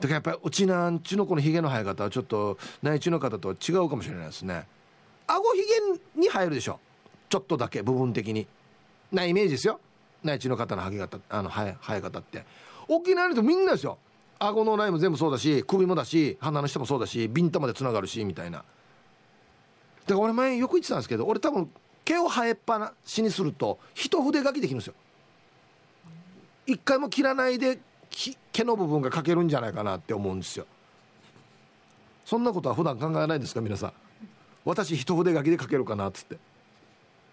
[0.00, 4.66] だからやっぱりうちなんちのこのひげの生え方はちょっと内地の方とは違うかもしれないですね。
[5.26, 5.60] 顎ひ
[6.14, 6.80] げに生えるでしょ。
[7.28, 8.46] ちょっとだけ部分的に。
[9.12, 9.78] なイメージですよ。
[10.24, 12.44] 内地の方の生え方あの生え生え方って。
[12.88, 13.98] 沖縄の人みんなですよ。
[14.38, 18.64] 顎のラインも全部そうだし首もだし鼻の下もそうだしビンタまでつながるしみたいな。
[20.14, 21.70] から俺前よく言ってたんですけど俺多分
[22.04, 24.94] 毛を生えっぱなしにすると一筆書きできるんですよ。
[26.66, 27.78] 一回も切らないで
[28.52, 30.66] 毛の部分が書けるんじゃないかなって思うんですよ。
[32.24, 33.92] そんなことは普段考えないですか皆さん。
[34.64, 36.38] 私一筆書きで書けるかなっつって。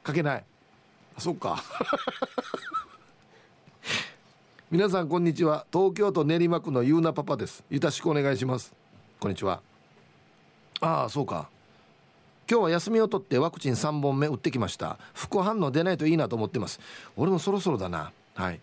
[0.06, 0.44] 書けない。
[1.16, 1.64] あそっか。
[4.70, 5.66] 皆さんこんにちは。
[5.72, 7.64] 東京都練馬区のゆうなパパです。
[7.70, 8.74] よろしくお願いします。
[9.20, 9.62] こんにちは。
[10.82, 11.53] ああそうか。
[12.50, 14.98] 今日は休みを取ってワクチン3本目打ってきました。
[15.14, 16.80] 副反応出ないといいなと思ってます。
[17.16, 18.12] 俺もそろそろだな。
[18.36, 18.60] はい。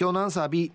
[0.00, 0.72] 今日のアンサー B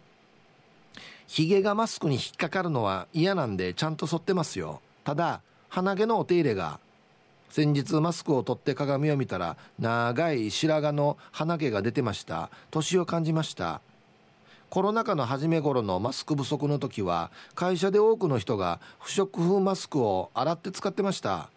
[1.27, 4.81] ヒゲがマスクに引っかかるのは嫌なんでちゃんと剃ってますよ。
[5.03, 6.79] ただ鼻毛のお手入れが。
[7.49, 12.49] 先日マスクを取って鏡を見たら長い白髪の鼻毛が出てました。
[12.69, 13.81] 年を感じました。
[14.69, 21.49] コロナ禍の初め頃のマスク不足の時は会社で多くの人が不織布マスクを洗って使ってました。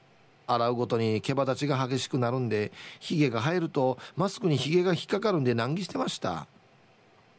[0.49, 6.47] 洗うごとに毛羽立ちが激しくなるんでヒゲが入るとマスクにヒゲが引っかかるんで難儀してました。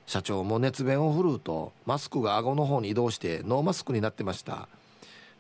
[0.06, 4.68] 社長も熱弁を振るうとマスクが顎の方に移動してノーマスクになってました。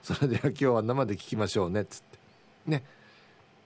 [0.03, 2.17] それでは今日は生で聞きましょうねっつって。
[2.67, 2.84] ね。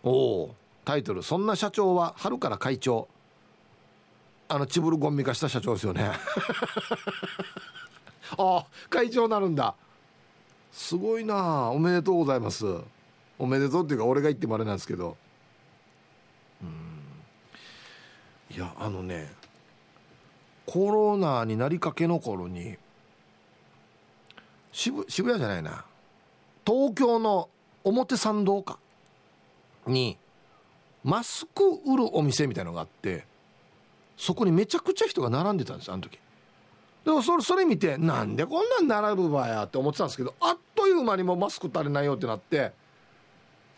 [0.03, 3.07] おおタイトル「そんな社長は春から会長」
[4.49, 6.11] あのチブルゴンミ化した社長ですよね。
[8.37, 9.75] あ会長なるんだ。
[10.71, 12.65] すごいなおめでとうございます。
[13.39, 15.17] おめでとうっていうか俺が言ってもあれなんですけど。
[16.61, 18.55] うん。
[18.55, 19.31] いやあのね
[20.65, 22.77] コロナになりかけの頃に
[24.71, 25.85] 渋渋谷じゃないな。
[26.65, 27.49] 東京の
[27.83, 28.79] 表参道か
[29.87, 30.17] に
[31.03, 33.25] マスク売るお店みたいのがあって
[34.15, 36.17] そこにめちゃくちゃ人が並んでたんですあの時。
[37.03, 42.71] でもそれそれ見てなんでこんなん並ぶわやって思ってたんですけどあっという間にもうマスク足りないよってなって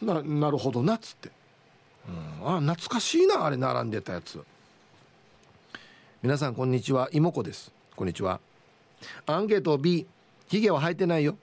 [0.02, 1.32] ななるほどなっつって、
[2.42, 4.44] うん、あ懐かしいなあれ並んでたやつ。
[6.22, 7.10] 皆さんこんにちは。
[7.12, 7.72] 妹子です。
[7.96, 8.40] こんにちは。
[9.26, 10.08] アンケート B
[10.48, 11.38] ヒゲは生えてないよ。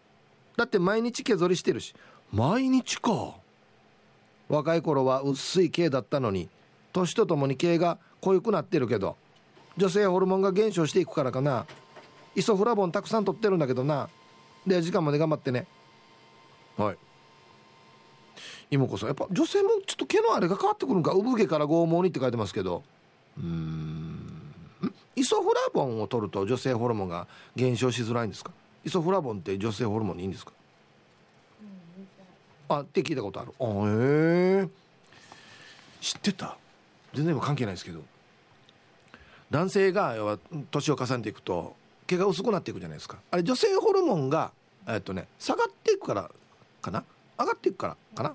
[0.56, 1.94] だって毎日毛剃りしてるし。
[2.32, 3.34] 毎日か。
[4.48, 6.48] 若い頃は薄い毛だったのに
[6.92, 9.16] 年とともに毛が濃くなってるけど
[9.78, 11.66] 女性ホルモンが減少していくからかな。
[12.34, 14.08] イソフラボンたくさん取ってるんだけどな。
[14.66, 15.66] で時間まで頑張ってね。
[16.76, 16.98] はい。
[18.72, 19.08] 妹子さん。
[19.08, 21.12] やっぱ女性もちょっと毛のあれが変わってくるんか？
[21.12, 22.82] 産毛から剛毛にって書いてますけど。
[23.38, 24.18] うん。
[25.14, 28.50] イソフラボンを取ると女性ホルモンが減少しづらいんですか？
[28.84, 30.52] イソフラボンって女性ホルモンにいいんですか？
[32.70, 33.52] あって聞いたことある。
[33.60, 34.68] あへえ。
[36.00, 36.56] 知ってた？
[37.12, 38.00] 全然今関係ないですけど。
[39.50, 40.38] 男性が要は
[40.70, 43.18] 年を重ねていくと毛が薄くなっていくじゃないですか。
[43.30, 44.50] あれ女性ホルモンが
[44.88, 46.30] えっとね下がっていくから
[46.80, 47.04] かな？
[47.38, 48.34] 上がっていくからかな？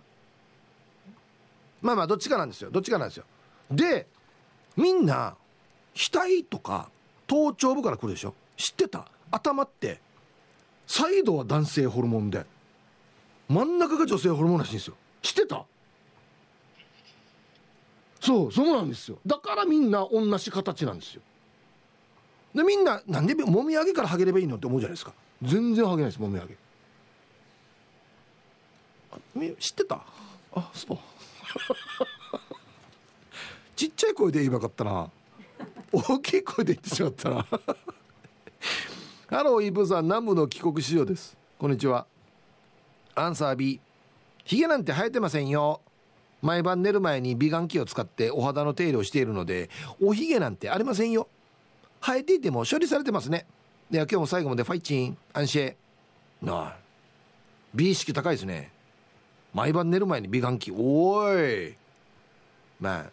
[1.81, 2.69] まあまあどっちかなんですよ。
[2.71, 3.25] どっちかなんですよ。
[3.71, 4.07] で
[4.75, 5.35] みんな
[5.95, 6.89] 額とか
[7.27, 8.33] 頭頂部から来るでしょ？
[8.55, 9.07] 知ってた？
[9.31, 9.99] 頭って
[10.85, 12.45] サイドは男性ホルモンで
[13.49, 14.95] 真ん中が女性ホルモンらしいんですよ。
[15.21, 15.65] 知ってた？
[18.19, 19.19] そうそうなんですよ。
[19.25, 21.21] だからみんな同じ形なんですよ。
[22.55, 25.13] でみんななんでもみあげからハゲればいいのって思うじゃないですか。
[25.43, 26.57] 全然ハゲないですもみあげ。
[29.59, 30.01] 知ってた？
[30.55, 30.97] あそう。
[33.75, 35.09] ちっちゃい声で言えばよかったな。
[35.91, 37.45] 大きい声で言ってしまったな。
[39.27, 41.37] ハローイブさん南部の帰国子女です。
[41.57, 42.05] こんにちは。
[43.15, 43.79] アンサー B
[44.45, 45.81] ヒゲなんて生えてませんよ。
[46.41, 49.69] 毎晩寝る前に美顔器を使ってお肌の手入れをしているので
[50.01, 51.27] おひげなんてありませんよ。
[52.01, 53.45] 生えていても処理されてますね。
[53.89, 55.17] では今日も最後までファイチン。
[55.33, 55.75] アンシェ
[56.41, 56.77] なあ。
[57.73, 58.71] 美意識高いですね。
[59.57, 60.71] 毎晩寝る前に美顔器。
[60.71, 61.75] おい。
[62.79, 63.05] まあ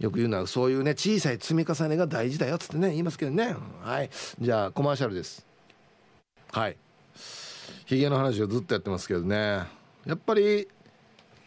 [0.00, 3.54] よく言うのはそういうね小さい積み重ねが大事だよっつってね言いますけどね。
[3.80, 4.10] はい。
[4.40, 5.46] じゃあコマーシャルです。
[6.50, 6.76] はい。
[7.86, 9.36] ヒゲの話をずっとやってますけどね。
[10.04, 10.66] やっぱり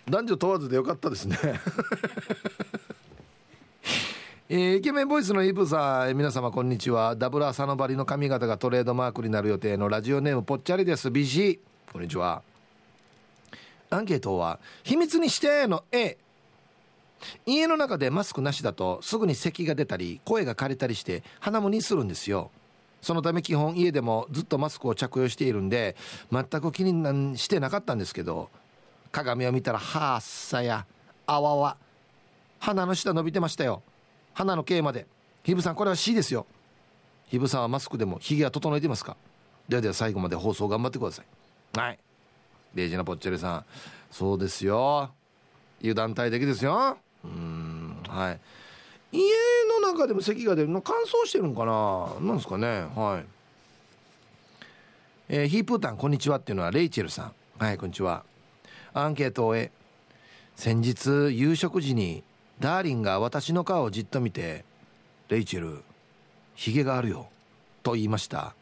[0.09, 1.37] 男女問わずでよかったですね。
[4.47, 7.17] えー、イケメンボイスのイブさん皆様こんにちは。
[7.17, 11.09] ダブル朝のバリの髪型がトレードマークになる予定のラジオネームぽっちゃりです。
[11.09, 11.59] BC
[11.91, 12.41] こんにちは。
[13.89, 16.17] アンケートは秘密にしての A
[17.45, 22.51] 家の中でマスクなしだとすぐに咳が出たり声が枯れたりして鼻もにするんですよ。
[23.01, 25.95] そのため基本家でもずっとマスクを着用しているんで
[26.31, 28.49] 全く気にしてなかったんですけど
[29.11, 30.85] 鏡を見たらはっさや
[31.25, 31.77] あわわ
[32.59, 33.83] 鼻の下伸びてましたよ。
[34.33, 35.05] 鼻の毛まで。
[35.43, 36.45] ひぶさんこれは C ですよ。
[37.27, 39.15] ひぶさんはマスクでもひげは整えてますか？
[39.69, 41.79] ではでは最後まで放送頑張ってください。
[41.79, 41.99] はい。
[42.73, 43.65] デイジーナポッチェリさん。
[44.11, 45.11] そうですよ。
[45.79, 46.97] 油断大敵ですよ。
[47.23, 47.97] うん。
[48.07, 48.39] はい。
[49.11, 49.23] 家
[49.81, 52.09] の中でも咳が出るの乾燥してるんかな？
[52.19, 52.67] なんですかね？
[52.95, 53.25] はい。
[55.29, 57.31] えー、ヒープータンこんにちはっていうのはレイチェルさん。
[57.57, 58.23] はいこんにちは。
[58.93, 59.71] アンケートを終え
[60.55, 62.23] 先日夕食時に
[62.59, 64.65] ダーリンが私の顔をじっと見て
[65.29, 65.83] 「レイチェル
[66.55, 67.27] ヒゲがあるよ」
[67.83, 68.55] と言いました。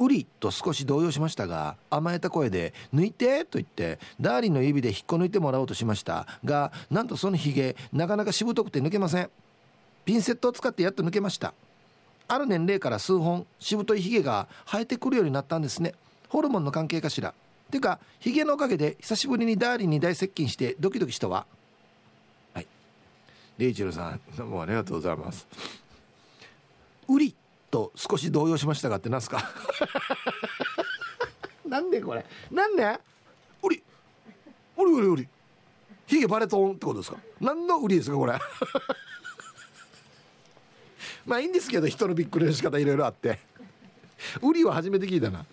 [0.00, 6.26] ウリと少し動揺しましたが甘えた声で「抜いて!」と言ってダーリンの指で引っこ抜いてもらおうとしました。
[6.44, 9.30] がなんとそのヒゲなかなかしぶとくて抜けません。
[10.06, 11.52] ピンセットを使ってやっと抜けました。
[12.28, 15.94] ある年齢から数本しぶといヒゲが生えてくるようになったんですね。
[16.30, 17.34] ホルモンの関係かしら。
[17.70, 21.44] てかヒゲのおかげで久しぶりにダーリンに大接近してドキドキしたわ。
[22.54, 22.66] はい。
[23.58, 25.46] レイチェルさんどうもありがとうございます。
[27.08, 27.34] ウリ
[27.70, 29.50] と少し動揺しましたがってなんすか？
[31.66, 32.24] なんでこれ？
[32.50, 32.98] なんで？
[33.62, 33.82] ウリ
[34.76, 35.28] ウリウリウリ
[36.06, 37.18] ヒゲバレトンってことですか？
[37.40, 38.34] 何のウリですかこれ？
[41.26, 43.38] まあいいんですけど人のびっくりの仕方いろいろあって。
[44.42, 45.44] ウリは初めて聞いたな。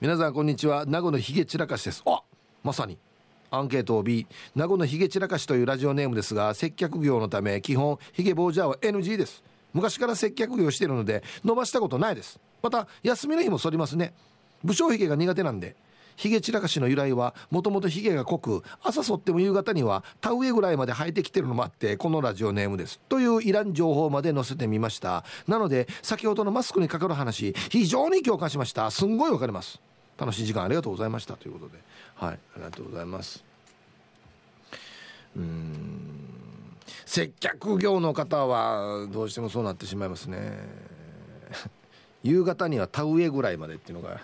[0.00, 0.84] 皆さんこんにちは。
[0.86, 2.02] 名護のヒゲ散らかしです。
[2.06, 2.22] あ
[2.62, 2.98] まさに。
[3.50, 9.42] アンケートを B 名護のヒゲ散らかしというラジオネームですが接客業のため基本ヒゲ坊主は NG です
[9.76, 12.40] 昔から接客業しているので伸ばしたことないです。
[12.62, 14.14] また休みの日も剃りますね。
[14.64, 15.76] 武将髭が苦手なんで
[16.16, 22.98] ヒゲ散らかしの由来はもともとヒゲが濃く朝剃っても夕方には田植えぐらいまで生えてきてるのもあってこのラジオネームです。
[23.08, 25.24] といういらん情報まで載せてみました。
[25.46, 28.90] なので先ほどのマスクにかかる話非常に共感しました。
[28.90, 29.78] すんごいわかります。
[30.18, 31.34] 楽しい時間ありがとうございました。
[31.34, 31.78] ということで。
[32.14, 32.32] はい。
[32.32, 33.44] ありがとうございます。
[35.36, 36.15] うん。
[37.06, 40.58] 接客業の方はどうしてもそうなってしまいますね。
[42.22, 44.20] 夕方には田植えぐらいまでっていうのが。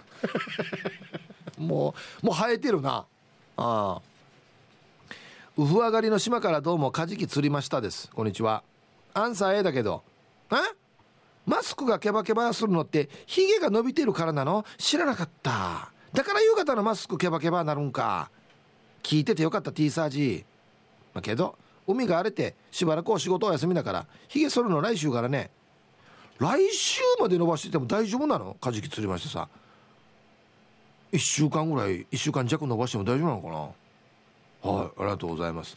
[1.57, 3.07] もうもう生えてるな。
[3.57, 4.03] ああ。
[5.57, 8.11] ウフ上がりの島からどうもカジキ釣りましたです。
[8.11, 8.65] こんにちは。
[9.15, 10.03] アンサー A だけど。
[10.51, 10.57] え？
[11.47, 14.65] マスクがケバケバするのってヒゲが伸びてるからなの？
[14.77, 15.93] 知らなかった。
[16.13, 18.31] だから夕方のマスクケバケバなるんか。
[19.05, 20.45] 聞いててよかった T サージ。
[21.15, 21.57] まあ、けど
[21.87, 25.51] 海が荒れてしばらくお仕事お休みだからヒゲ剃るの来週からね。
[26.39, 28.57] 来週まで伸ばしてても大丈夫なの？
[28.61, 29.49] カジキ釣りましてさ。
[31.13, 33.49] 1週間ぐらい1週間弱伸ばしても大丈夫なのか
[34.69, 34.73] な？
[34.73, 35.77] はいありがとうございます。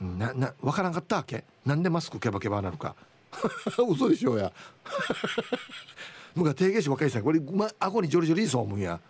[0.00, 1.44] なな分からんかったわけ？
[1.64, 2.94] なんでマスクケバケバなるか？
[3.90, 4.52] 嘘でしょうや。
[6.36, 9.00] 僕は定型詞若いさこれ、ま、顎にジョリジョリそう思うんや。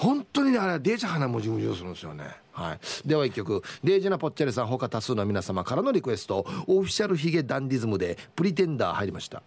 [0.00, 2.24] 本当にねあれはデージ鼻もじむじゅするんですよね。
[2.52, 2.78] はい。
[3.06, 3.62] では一曲。
[3.84, 6.46] デージなぽっちゃりさん他多数の皆様からのリクエスト。
[6.66, 9.42] オフィシャルヒゲダンディズムでプリテンダー入りました。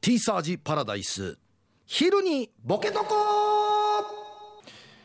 [0.00, 1.38] ティーサージパラダイス。
[1.86, 3.14] 昼にボケとこ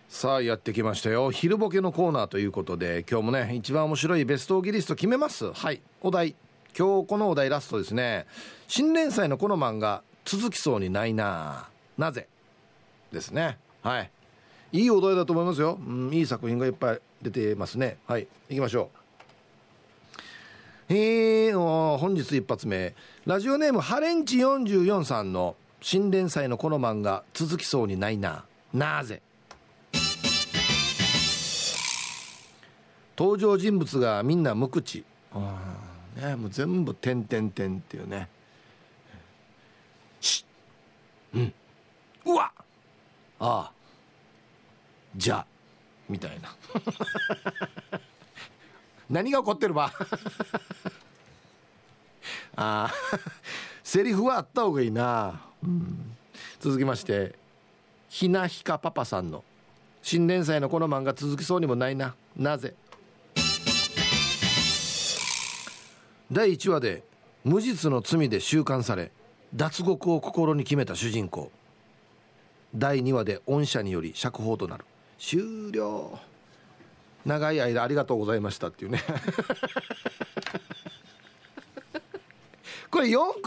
[0.09, 1.29] さあやってきましたよ。
[1.29, 5.53] 昼ボケのコーナーということで今日もね一番面白いベストギリスト決めます。
[5.53, 5.79] はい。
[6.01, 6.35] お題。
[6.75, 8.25] 今日このお題ラストですね。
[8.67, 11.69] 新連載のこの漫画続きそうにないな
[11.99, 12.27] なぜ？
[13.11, 13.59] ですね。
[13.83, 14.11] はい。
[14.73, 17.97] いいお題だと思いますよ、うん、いい作品がいっぱい出てますね。
[18.07, 18.89] はい行きましょ
[20.89, 20.93] う。
[20.93, 22.95] えー、本日一発目。
[23.27, 28.45] ラジオネームハレンチ44さんの新連載のこの漫画続きそうにないな。
[28.73, 29.21] なぜ？
[33.15, 35.05] 登場人物がみんな無口。
[35.35, 35.55] あ
[36.17, 38.27] ねもう全部点点点っていうね。
[40.19, 40.43] し
[41.35, 41.53] うん。
[42.25, 42.51] うわ
[43.39, 43.71] ああ
[45.15, 45.45] じゃ
[46.09, 46.55] みたいな。
[49.09, 49.91] 何が起こってるば？
[52.55, 52.93] ああ
[53.83, 56.15] セリフはあった方がいいな、うん、
[56.59, 57.35] 続きまして
[58.09, 59.43] ひなひかパパさんの
[60.03, 62.15] 新連載のこの漫画続きそうにもないな。
[62.35, 62.75] なぜ？
[66.31, 67.03] 第1話で
[67.43, 69.11] 無実の罪で収監され
[69.53, 71.51] 脱獄を心に決めた主人公。
[72.75, 74.85] 第2話で恩赦により釈放となる。
[75.23, 76.19] 終了。
[77.25, 79.01] 長い間ありがとうございましたっていうね。
[82.91, 83.39] これ4コマ漫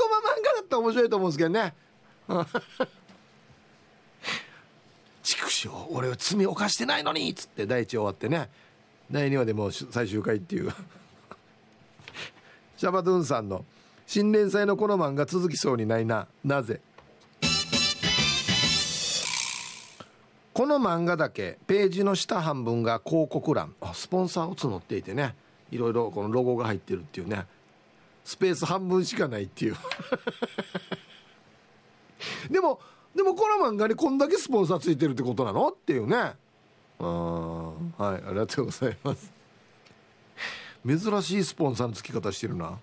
[0.43, 1.75] 画だったら面白いと思うんですけどね。
[5.23, 8.49] 畜生俺は罪犯してないのにっつって第一終わってね。
[9.11, 10.73] 第2話でもう最終回っていう。
[12.79, 13.67] シャバドゥンさんの
[14.07, 16.27] 新連載のこの漫画続きそうにないな。
[16.43, 16.81] なぜ？
[20.57, 23.75] この漫画だけページの下半分が広告欄。
[23.83, 25.35] あスポンサーを募っていてね。
[25.71, 27.45] いろいろこのロゴが入ってるっていうね。
[28.25, 29.77] スペース半分しかないっていう。
[32.51, 32.81] でも
[33.15, 35.69] でもこの漫画にこんだけスポンサーついてるってことなの？
[35.69, 36.33] っていうね。
[37.01, 39.31] うんはいありがとうございます。
[40.87, 42.79] 珍しいスポンサーの付き方してるな。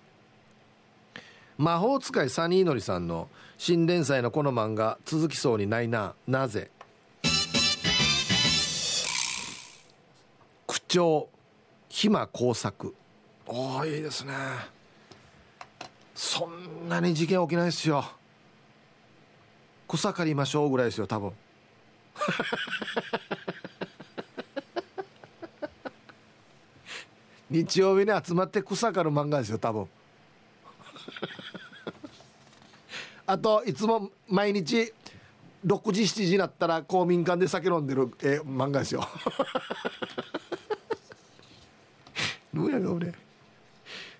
[1.58, 6.14] 魔法使いサニーのりさんの新連載のこの漫画続きそうにないな。
[6.28, 6.70] なぜ？
[10.94, 11.28] 口調
[11.88, 12.94] 暇工作。
[13.48, 14.32] おおいいですね。
[16.14, 18.04] そんなに事件起きないですよ。
[19.88, 21.32] 草刈りましょうぐらいですよ多分。
[27.50, 29.88] 日曜日に集まって草刈る漫画ですよ多分。
[33.26, 34.92] あといつも毎日
[35.66, 39.06] 6時7時になったら公民館で酒飲んでる、え漫画ですよ
[42.54, 43.12] どうやが俺。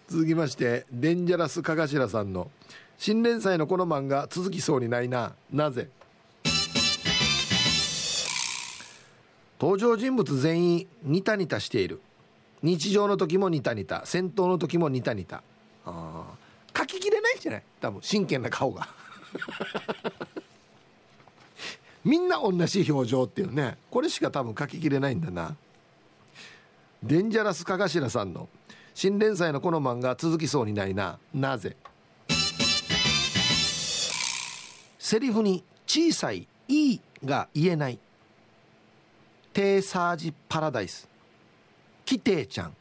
[0.08, 2.50] 続きましてデンジャラスかがしらさんの
[2.98, 5.34] 新連載のこの漫画続きそうにないな。
[5.52, 5.88] なぜ？
[9.60, 12.00] 登場人物全員ニタニタしている。
[12.62, 14.04] 日常の時もニタニタ。
[14.04, 15.42] 戦闘の時もニタニタ。
[15.86, 16.24] あ
[16.76, 17.62] 書ききれないじゃない？
[17.80, 18.02] 多分。
[18.02, 18.88] 真剣な顔が。
[22.04, 23.78] みんな同じ表情っていうね。
[23.90, 25.56] これしか多分書ききれないんだな。
[27.04, 28.48] デンジャラスかがしらさんの
[28.94, 31.18] 新連載のこの漫画続きそうにないな。
[31.34, 31.76] なぜ？
[34.98, 37.98] セリフに小さい「いい」が言えない。
[39.52, 41.06] テーサージパラダイス。
[42.06, 42.76] キテイちゃん。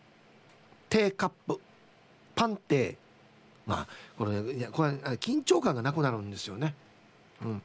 [0.87, 1.59] テーカップ。
[2.33, 2.95] パンテー
[3.65, 6.75] まあこれいやこれ緊張感がなくなるんですよね。
[7.43, 7.61] うん。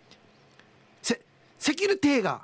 [1.03, 1.21] セ
[1.57, 2.43] セキュリティが。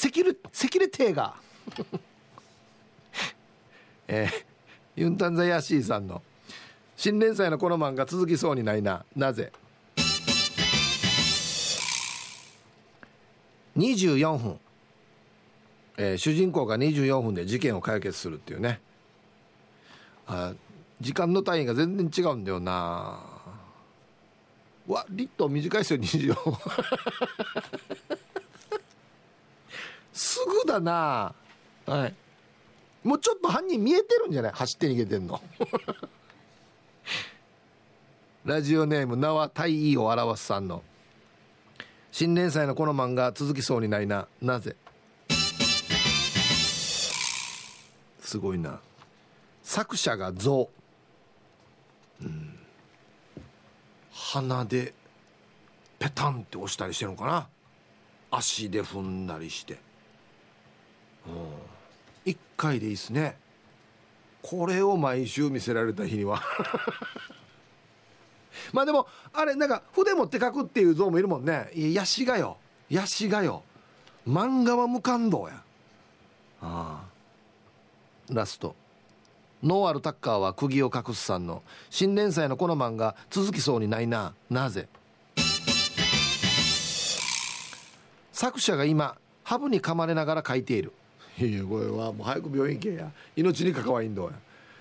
[0.00, 1.34] セキュリセキュリティが。
[4.08, 6.22] えー、ユンタンザヤシーさんの
[6.96, 9.04] 新連載のこの漫画続きそうにないな。
[9.14, 9.52] なぜ
[13.76, 14.58] ？24分、
[15.98, 18.80] えー、主人公が24分で事件を解決するっていうね。
[20.26, 20.54] あ
[21.02, 23.20] 時間の単位が全然違うんだよな。
[24.86, 26.56] わリット短いですよ24分。
[30.20, 31.34] すぐだな。
[31.86, 32.14] はい。
[33.02, 34.52] もうちょっと犯人見えてるんじゃない？
[34.52, 35.40] 走って逃げてんの。
[38.44, 40.82] ラジオネーム名は大意を表すさんの。
[42.12, 44.28] 新連載のこの漫画続きそうにないな。
[44.42, 44.76] なぜ？
[48.20, 48.78] すごいな。
[49.62, 50.68] 作者が象。
[52.20, 52.58] うん。
[54.12, 54.92] 鼻で
[55.98, 57.48] ペタンって押したりしてるのかな？
[58.30, 59.72] 足で踏んだりして。
[59.72, 59.80] うん
[62.26, 63.36] 1回でいいっすね。
[64.42, 66.42] これを毎週見せられた日には。
[68.72, 71.70] まあでもあれなんか筆持って書くっていう像もいるもんね。
[71.74, 72.56] いやしがよ
[72.88, 73.62] やしがよ
[74.28, 75.62] 漫画は無感動や。
[76.62, 78.32] ああ。
[78.32, 78.76] ラスト。
[79.62, 81.62] ノーアルタッカーは釘を隠すさんの。
[81.90, 84.34] 新連載のこの漫画続きそうにないな。
[84.48, 84.88] なぜ？
[88.32, 90.92] 作者が今ハブに噛まれながら書いている。
[91.40, 93.10] いやこれはもう早く病院行けや。
[93.34, 94.32] 命に関わりんどや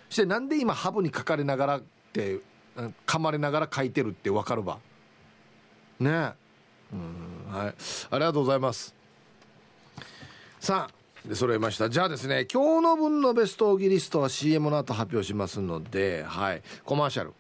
[0.10, 1.82] してなんで今ハブにかかれながらっ
[2.12, 2.40] て
[3.06, 4.80] 噛まれながら書いてるって分かるば？
[6.00, 6.34] ね
[6.92, 7.76] うんはい。
[8.12, 8.96] ありがとうございます。
[10.60, 11.90] さあで揃えました。
[11.90, 16.62] じゃあですね今日の分のベストオギリストは CM の後発表しますのではい。
[16.84, 17.34] コマーシャル。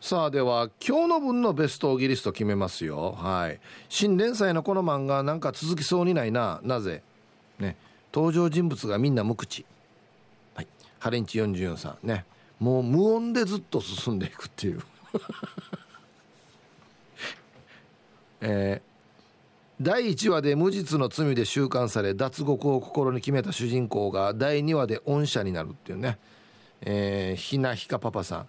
[0.00, 3.12] さあでは今日の分のベストオギリスト決めますよ。
[3.12, 3.60] はい。
[3.88, 6.60] 新連載のこの漫画なんか続きそうにないな。
[6.62, 7.02] なぜ？
[7.58, 7.76] ね。
[8.16, 9.66] 登場人物がみんな無口。
[10.54, 10.66] はい。
[10.98, 12.06] ハレンチ44さん。
[12.06, 12.24] ね。
[12.58, 14.82] もう無音でずっと進んでいくっていう。
[18.40, 18.82] えー、
[19.82, 26.16] 第1話で無実の罪で収監され脱獄を心に決めた主人公が第2話で恩赦になるっていうね、
[26.80, 28.46] えー、ひなひかパパさん。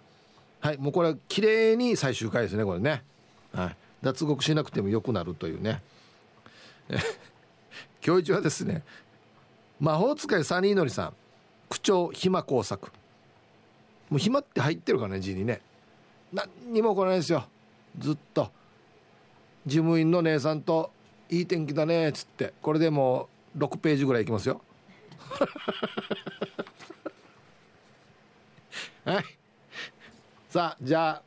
[0.60, 3.04] はいもうこれは綺麗に最終回ですねこれね、
[3.52, 5.82] はい、脱獄しなくてもよくなるというね。
[8.04, 8.82] 今日一はですね
[9.80, 11.14] 魔法使いサニーのりさん
[11.68, 12.90] 区長暇工作。
[14.10, 15.60] もう暇って入ってるからね字にね。
[16.32, 17.44] 何にも来ないですよ。
[17.98, 18.50] ずっと。
[19.66, 20.90] 事務員の姉さんと
[21.28, 22.54] 「いい天気だね」っつって。
[22.62, 24.62] これでもう6ページぐらいいきますよ。
[29.04, 29.24] はい。
[30.48, 31.22] さあじゃあ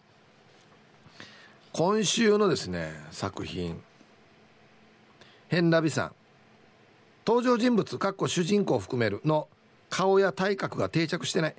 [1.71, 3.81] 今週のですね作品。
[5.47, 6.15] 変ラビさん。
[7.25, 9.47] 登場人物かっこ主人公を含めるの
[9.89, 11.55] 顔や体格が定着してない。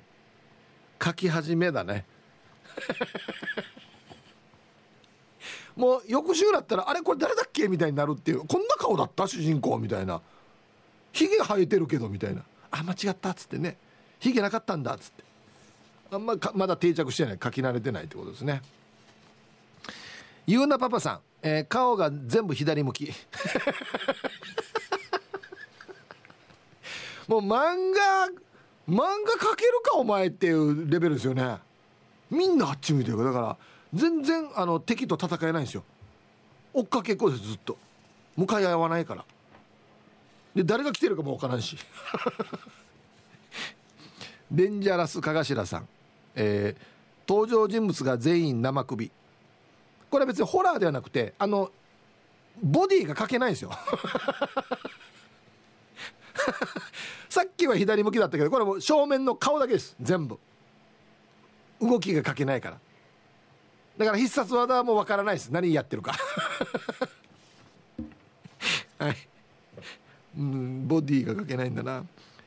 [1.03, 2.05] 書き始めだね。
[5.75, 7.67] もう翌週だったらあれこれ誰だっけ？
[7.67, 8.45] みたいになるっていう。
[8.45, 9.27] こんな顔だった？
[9.27, 10.21] 主人公みたいな。
[11.11, 12.43] ひげ生えてるけどみたいな。
[12.71, 13.77] あ間違ったっつってね。
[14.19, 15.23] ひげなかったんだっつって。
[16.11, 17.39] あんままだ定着してない。
[17.41, 18.61] 書き慣れてないってことですね。
[20.45, 23.11] ゆうなパパさん、えー、顔が全部左向き。
[27.33, 28.27] もう漫画
[28.87, 29.03] 漫画
[29.39, 31.57] 描けるかお前っていうレベルですよね。
[32.29, 33.57] みんなあっち向いてるからだから
[33.91, 35.83] 全然あの敵と戦えないんですよ。
[36.73, 37.75] 追っかけっこですずっと。
[38.37, 39.25] 向かい合わないから。
[40.53, 41.75] で誰が来てるかも分からんし。
[44.51, 45.87] デンジャラスかがしらさん、
[46.35, 46.81] えー、
[47.27, 49.11] 登場人物が全員生首。
[50.11, 51.71] これは別にホラーではなくてあの
[52.61, 53.71] ボディが描けないんですよ。
[57.29, 59.95] さっきは左向きだったけどこれも正面の顔だけです。
[60.01, 60.39] 全部。
[61.81, 62.79] 動きが描けないから。
[63.97, 65.49] だから必殺技はもうわからないです。
[65.49, 66.15] 何やってるか。
[68.97, 69.17] はい。
[70.37, 72.03] うんボディが描けないんだな。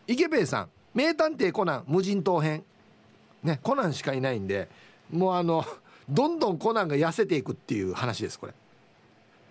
[0.07, 0.71] 池兵衛さん。
[0.95, 1.85] 名探偵コナン。
[1.87, 2.65] 無人島編。
[3.43, 4.69] ねコナンしかいないんで
[5.11, 5.65] もうあの
[6.09, 8.55] どんどんコナンが痩せていくっていう話ですこれ。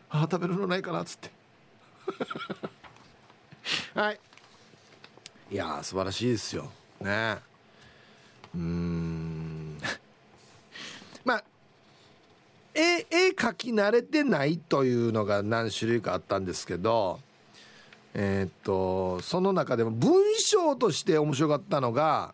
[0.10, 1.32] ああ食べるのないかなっつって。
[3.94, 4.20] はい。
[5.52, 6.72] いや素晴らしいですよ。
[7.02, 7.38] ね。
[8.54, 9.80] うん。
[11.24, 11.44] まあ
[12.74, 17.20] 絵絵描き慣れてないというのが何種類かあったんですけど
[18.14, 22.34] えー、っとその中でも文章として面白かったのが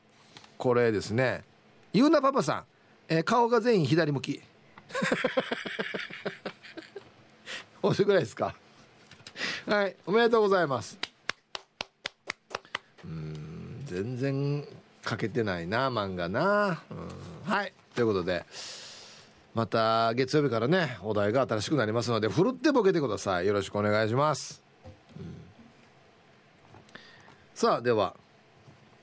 [0.58, 1.44] これですね。
[1.94, 2.66] ゆうなパパさん、
[3.10, 4.42] えー、顔が全員左向き。
[7.82, 8.56] 面白くないですか？
[9.66, 10.98] はいおめでとうございます
[13.04, 14.66] うん全然
[15.06, 16.82] 書けてないな漫画な、
[17.44, 17.74] はい。
[17.96, 18.46] ということで
[19.54, 23.48] また月曜日からねお題が新しくなりますのでふるってボケてください。
[23.48, 24.62] よろしくお願いします、
[27.56, 28.16] さあでは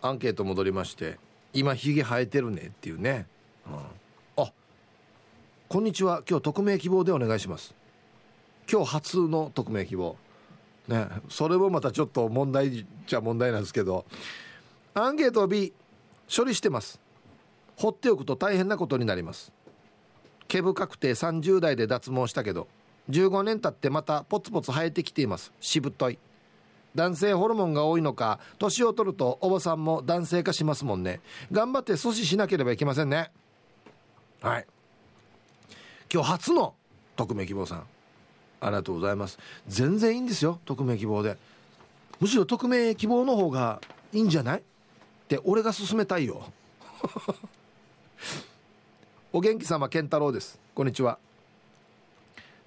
[0.01, 1.19] アンケート戻りまして
[1.53, 3.27] 今ひげ生えてるねっていうね、
[3.67, 4.53] うん、あ
[5.69, 6.23] こんにちは。
[6.29, 7.75] 今日匿名希望でお願いします。
[8.71, 10.17] 今日初の匿名希望。
[10.89, 11.07] ね。
[11.29, 14.05] それもまたちょっと問題じゃ問題なんですけど
[14.95, 15.73] アンケート B
[16.35, 17.01] 処理してます。
[17.77, 19.53] 放っておくと大変なことになります。
[20.49, 22.67] 毛深くて30代で脱毛したけど
[23.11, 25.53] 15年経ってまたポツポツ生えてきています。
[25.61, 26.19] しぶとい。
[26.95, 31.21] 男性ホルモンが多いのか年を取るとおばさんも男性化しますもんね。
[31.53, 33.31] 頑張って阻止しなければいけませんね。
[34.41, 34.67] はい。
[36.13, 36.75] 今日初の
[37.17, 37.87] 匿名希望さん。
[38.61, 39.39] ありがとうございます。
[39.67, 41.37] 全然いいんですよ匿名希望で。
[42.21, 43.81] むしろ匿名希望の方が
[44.13, 44.59] いいんじゃない？
[44.59, 44.63] っ
[45.29, 46.43] て俺が勧めたいよ。
[49.33, 50.59] お元気様健太郎です。
[50.75, 51.19] こんにちは。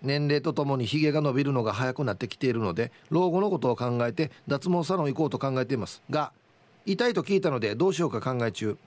[0.01, 6.01] 年齢とともにヒゲが伸びるのが早くなってきているので老後のことを考えて脱毛サロン行こうと考えています。
[6.09, 6.31] が
[6.85, 8.77] 痛いと聞いたのでどうしようか考え中。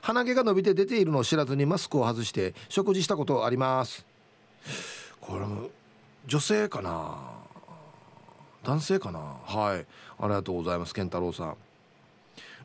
[0.00, 4.06] 鼻毛が伸びて出ているのを知らずにマスクを外して食事したことあります。
[5.20, 5.68] これも
[6.26, 7.16] 女性かな？
[8.64, 9.18] 男性かな？
[9.20, 9.86] はい。
[10.18, 11.56] ありがとうございます健太郎さん。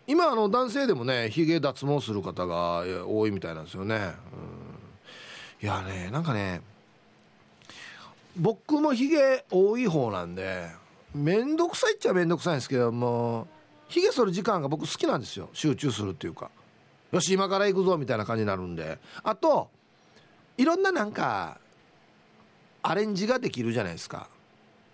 [0.08, 6.62] 今あの男性でもねヒゲ脱毛する方が多いみたいなんですよね、うん、いやねなんかね
[8.36, 10.68] 僕もヒゲ多い方なんで
[11.14, 13.48] 面倒くさいっちゃ面倒くさいんですけども
[13.88, 15.50] ヒゲ剃る時間が僕好きなんですよ。
[15.54, 16.50] 集中するっていうか。
[17.12, 18.98] よし今から行くぞみたいな感じになるんで。
[19.24, 19.70] あと
[20.58, 21.60] いろんななんか
[22.84, 24.28] アレンジができるじゃないですか。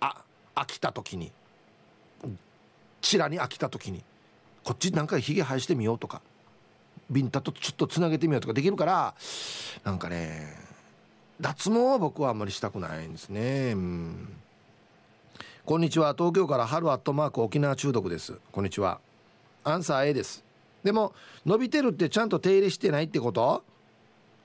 [0.00, 0.22] あ
[0.54, 1.32] 飽きた時に。
[3.00, 4.02] チラに飽きた時に。
[4.64, 6.20] こっちなんかヒゲ生やしてみようとか。
[7.10, 9.14] ビンタとちょっとつなげてみようとかできるから
[9.82, 10.54] なんかね
[11.40, 13.72] 脱毛は僕はあんまりしたくないんですね。
[13.74, 14.28] うん。
[15.64, 16.14] こんにちは。
[16.14, 18.34] 東京から春アットマーク沖縄中毒です。
[18.52, 19.00] こんにちは。
[19.64, 20.44] アンサー A です。
[20.82, 21.14] でも
[21.46, 23.64] 伸びてるってちゃんと手入れしてないってこと？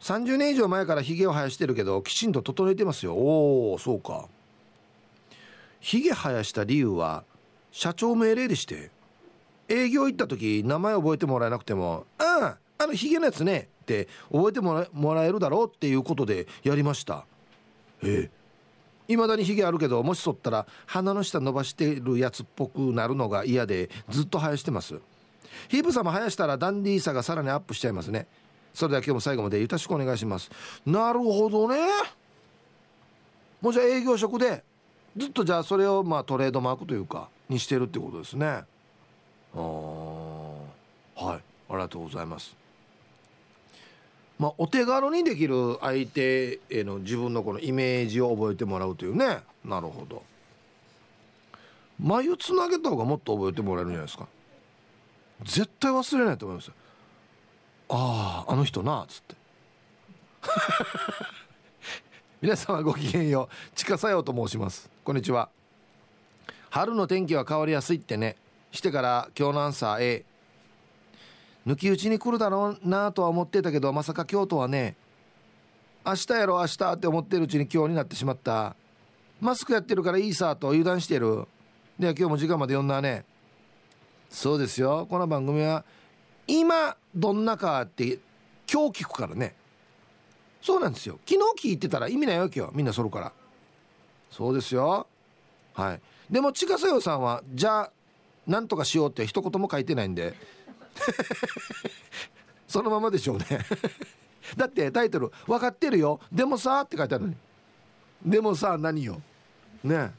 [0.04, 3.14] 30年以上前からヒゲを生やしてるけどきちんと整えてますよ。
[3.14, 4.28] おおそうか。
[5.80, 7.24] ヒゲ生やした理由は
[7.72, 8.92] 社長命令でして。
[9.70, 17.26] 営業行った時名前覚えてもらえなくても「あああのヒゲのやつね」って覚えてもらえるだろうっていうことでやりました。
[18.04, 19.12] ええ。
[19.14, 25.00] いまだにヒゲあるけどもし剃ったら鼻の下伸ばしてるやつっぽくなるのが嫌でずっと生やしてます。
[25.70, 28.28] ヒープさんも生やしたらダンディーさがさらにアップしちゃいますね。
[28.74, 30.50] それでは今日も最後までよろしくお願いします。
[30.86, 31.78] なるほどね。
[33.62, 34.64] もうじゃあ営業職で
[35.16, 38.46] ずっとじゃあそれをまあトレードマークというかにしてるってことですね。
[38.46, 38.66] あ
[39.56, 39.60] あ
[41.16, 41.42] はい。
[41.70, 42.56] ありがとうございます。
[44.40, 49.40] まあ、お手軽にできる相手への自分のこのイメージを覚えてもらうというね。
[49.64, 50.24] なるほど。
[52.00, 54.28] 眉つなげた方がもっと覚えてもらえるんじゃないですか。
[55.46, 56.74] 絶対忘れないと思いますよ。
[57.96, 59.36] あああの人なっつって。
[62.42, 63.76] 皆様ごきげんよう。
[63.76, 64.90] 近さよと申します。
[65.04, 65.50] こんにちは。
[66.72, 68.36] 春の天気は変わりやすいってね。
[68.72, 70.26] してから今日のアンサー A
[71.68, 74.96] 抜き打ちに来るだろうなとは思ってたけどまさか京都はね。
[76.04, 78.76] 明日やろ明日って思ってるうちに今日になってしまった。
[79.40, 81.48] マスクやってるからいいさと油断してる。
[82.00, 83.24] では今日も時間まで読んだね。
[84.32, 85.06] そうですよ。
[85.08, 85.86] この番組は
[86.48, 88.20] 今どんなかって
[88.72, 89.56] 今日聞くからね。
[90.62, 91.20] そうなんですよ。
[91.26, 93.32] 昨日聞いてたら意味ないわけよみんなそるから。
[94.32, 95.08] そうですよ。
[95.74, 96.02] はい。
[96.32, 97.92] でも近さよさんはじゃあ
[98.48, 100.34] なんとかしようって一言も書いてないんで。
[102.68, 103.46] そのままでしょうね。
[104.58, 106.20] だってタイトル「分かってるよ。
[106.32, 107.36] でもさ」って書いてあるのに。
[108.26, 109.22] でもさ何よ。
[109.84, 109.96] ね。
[109.96, 110.12] え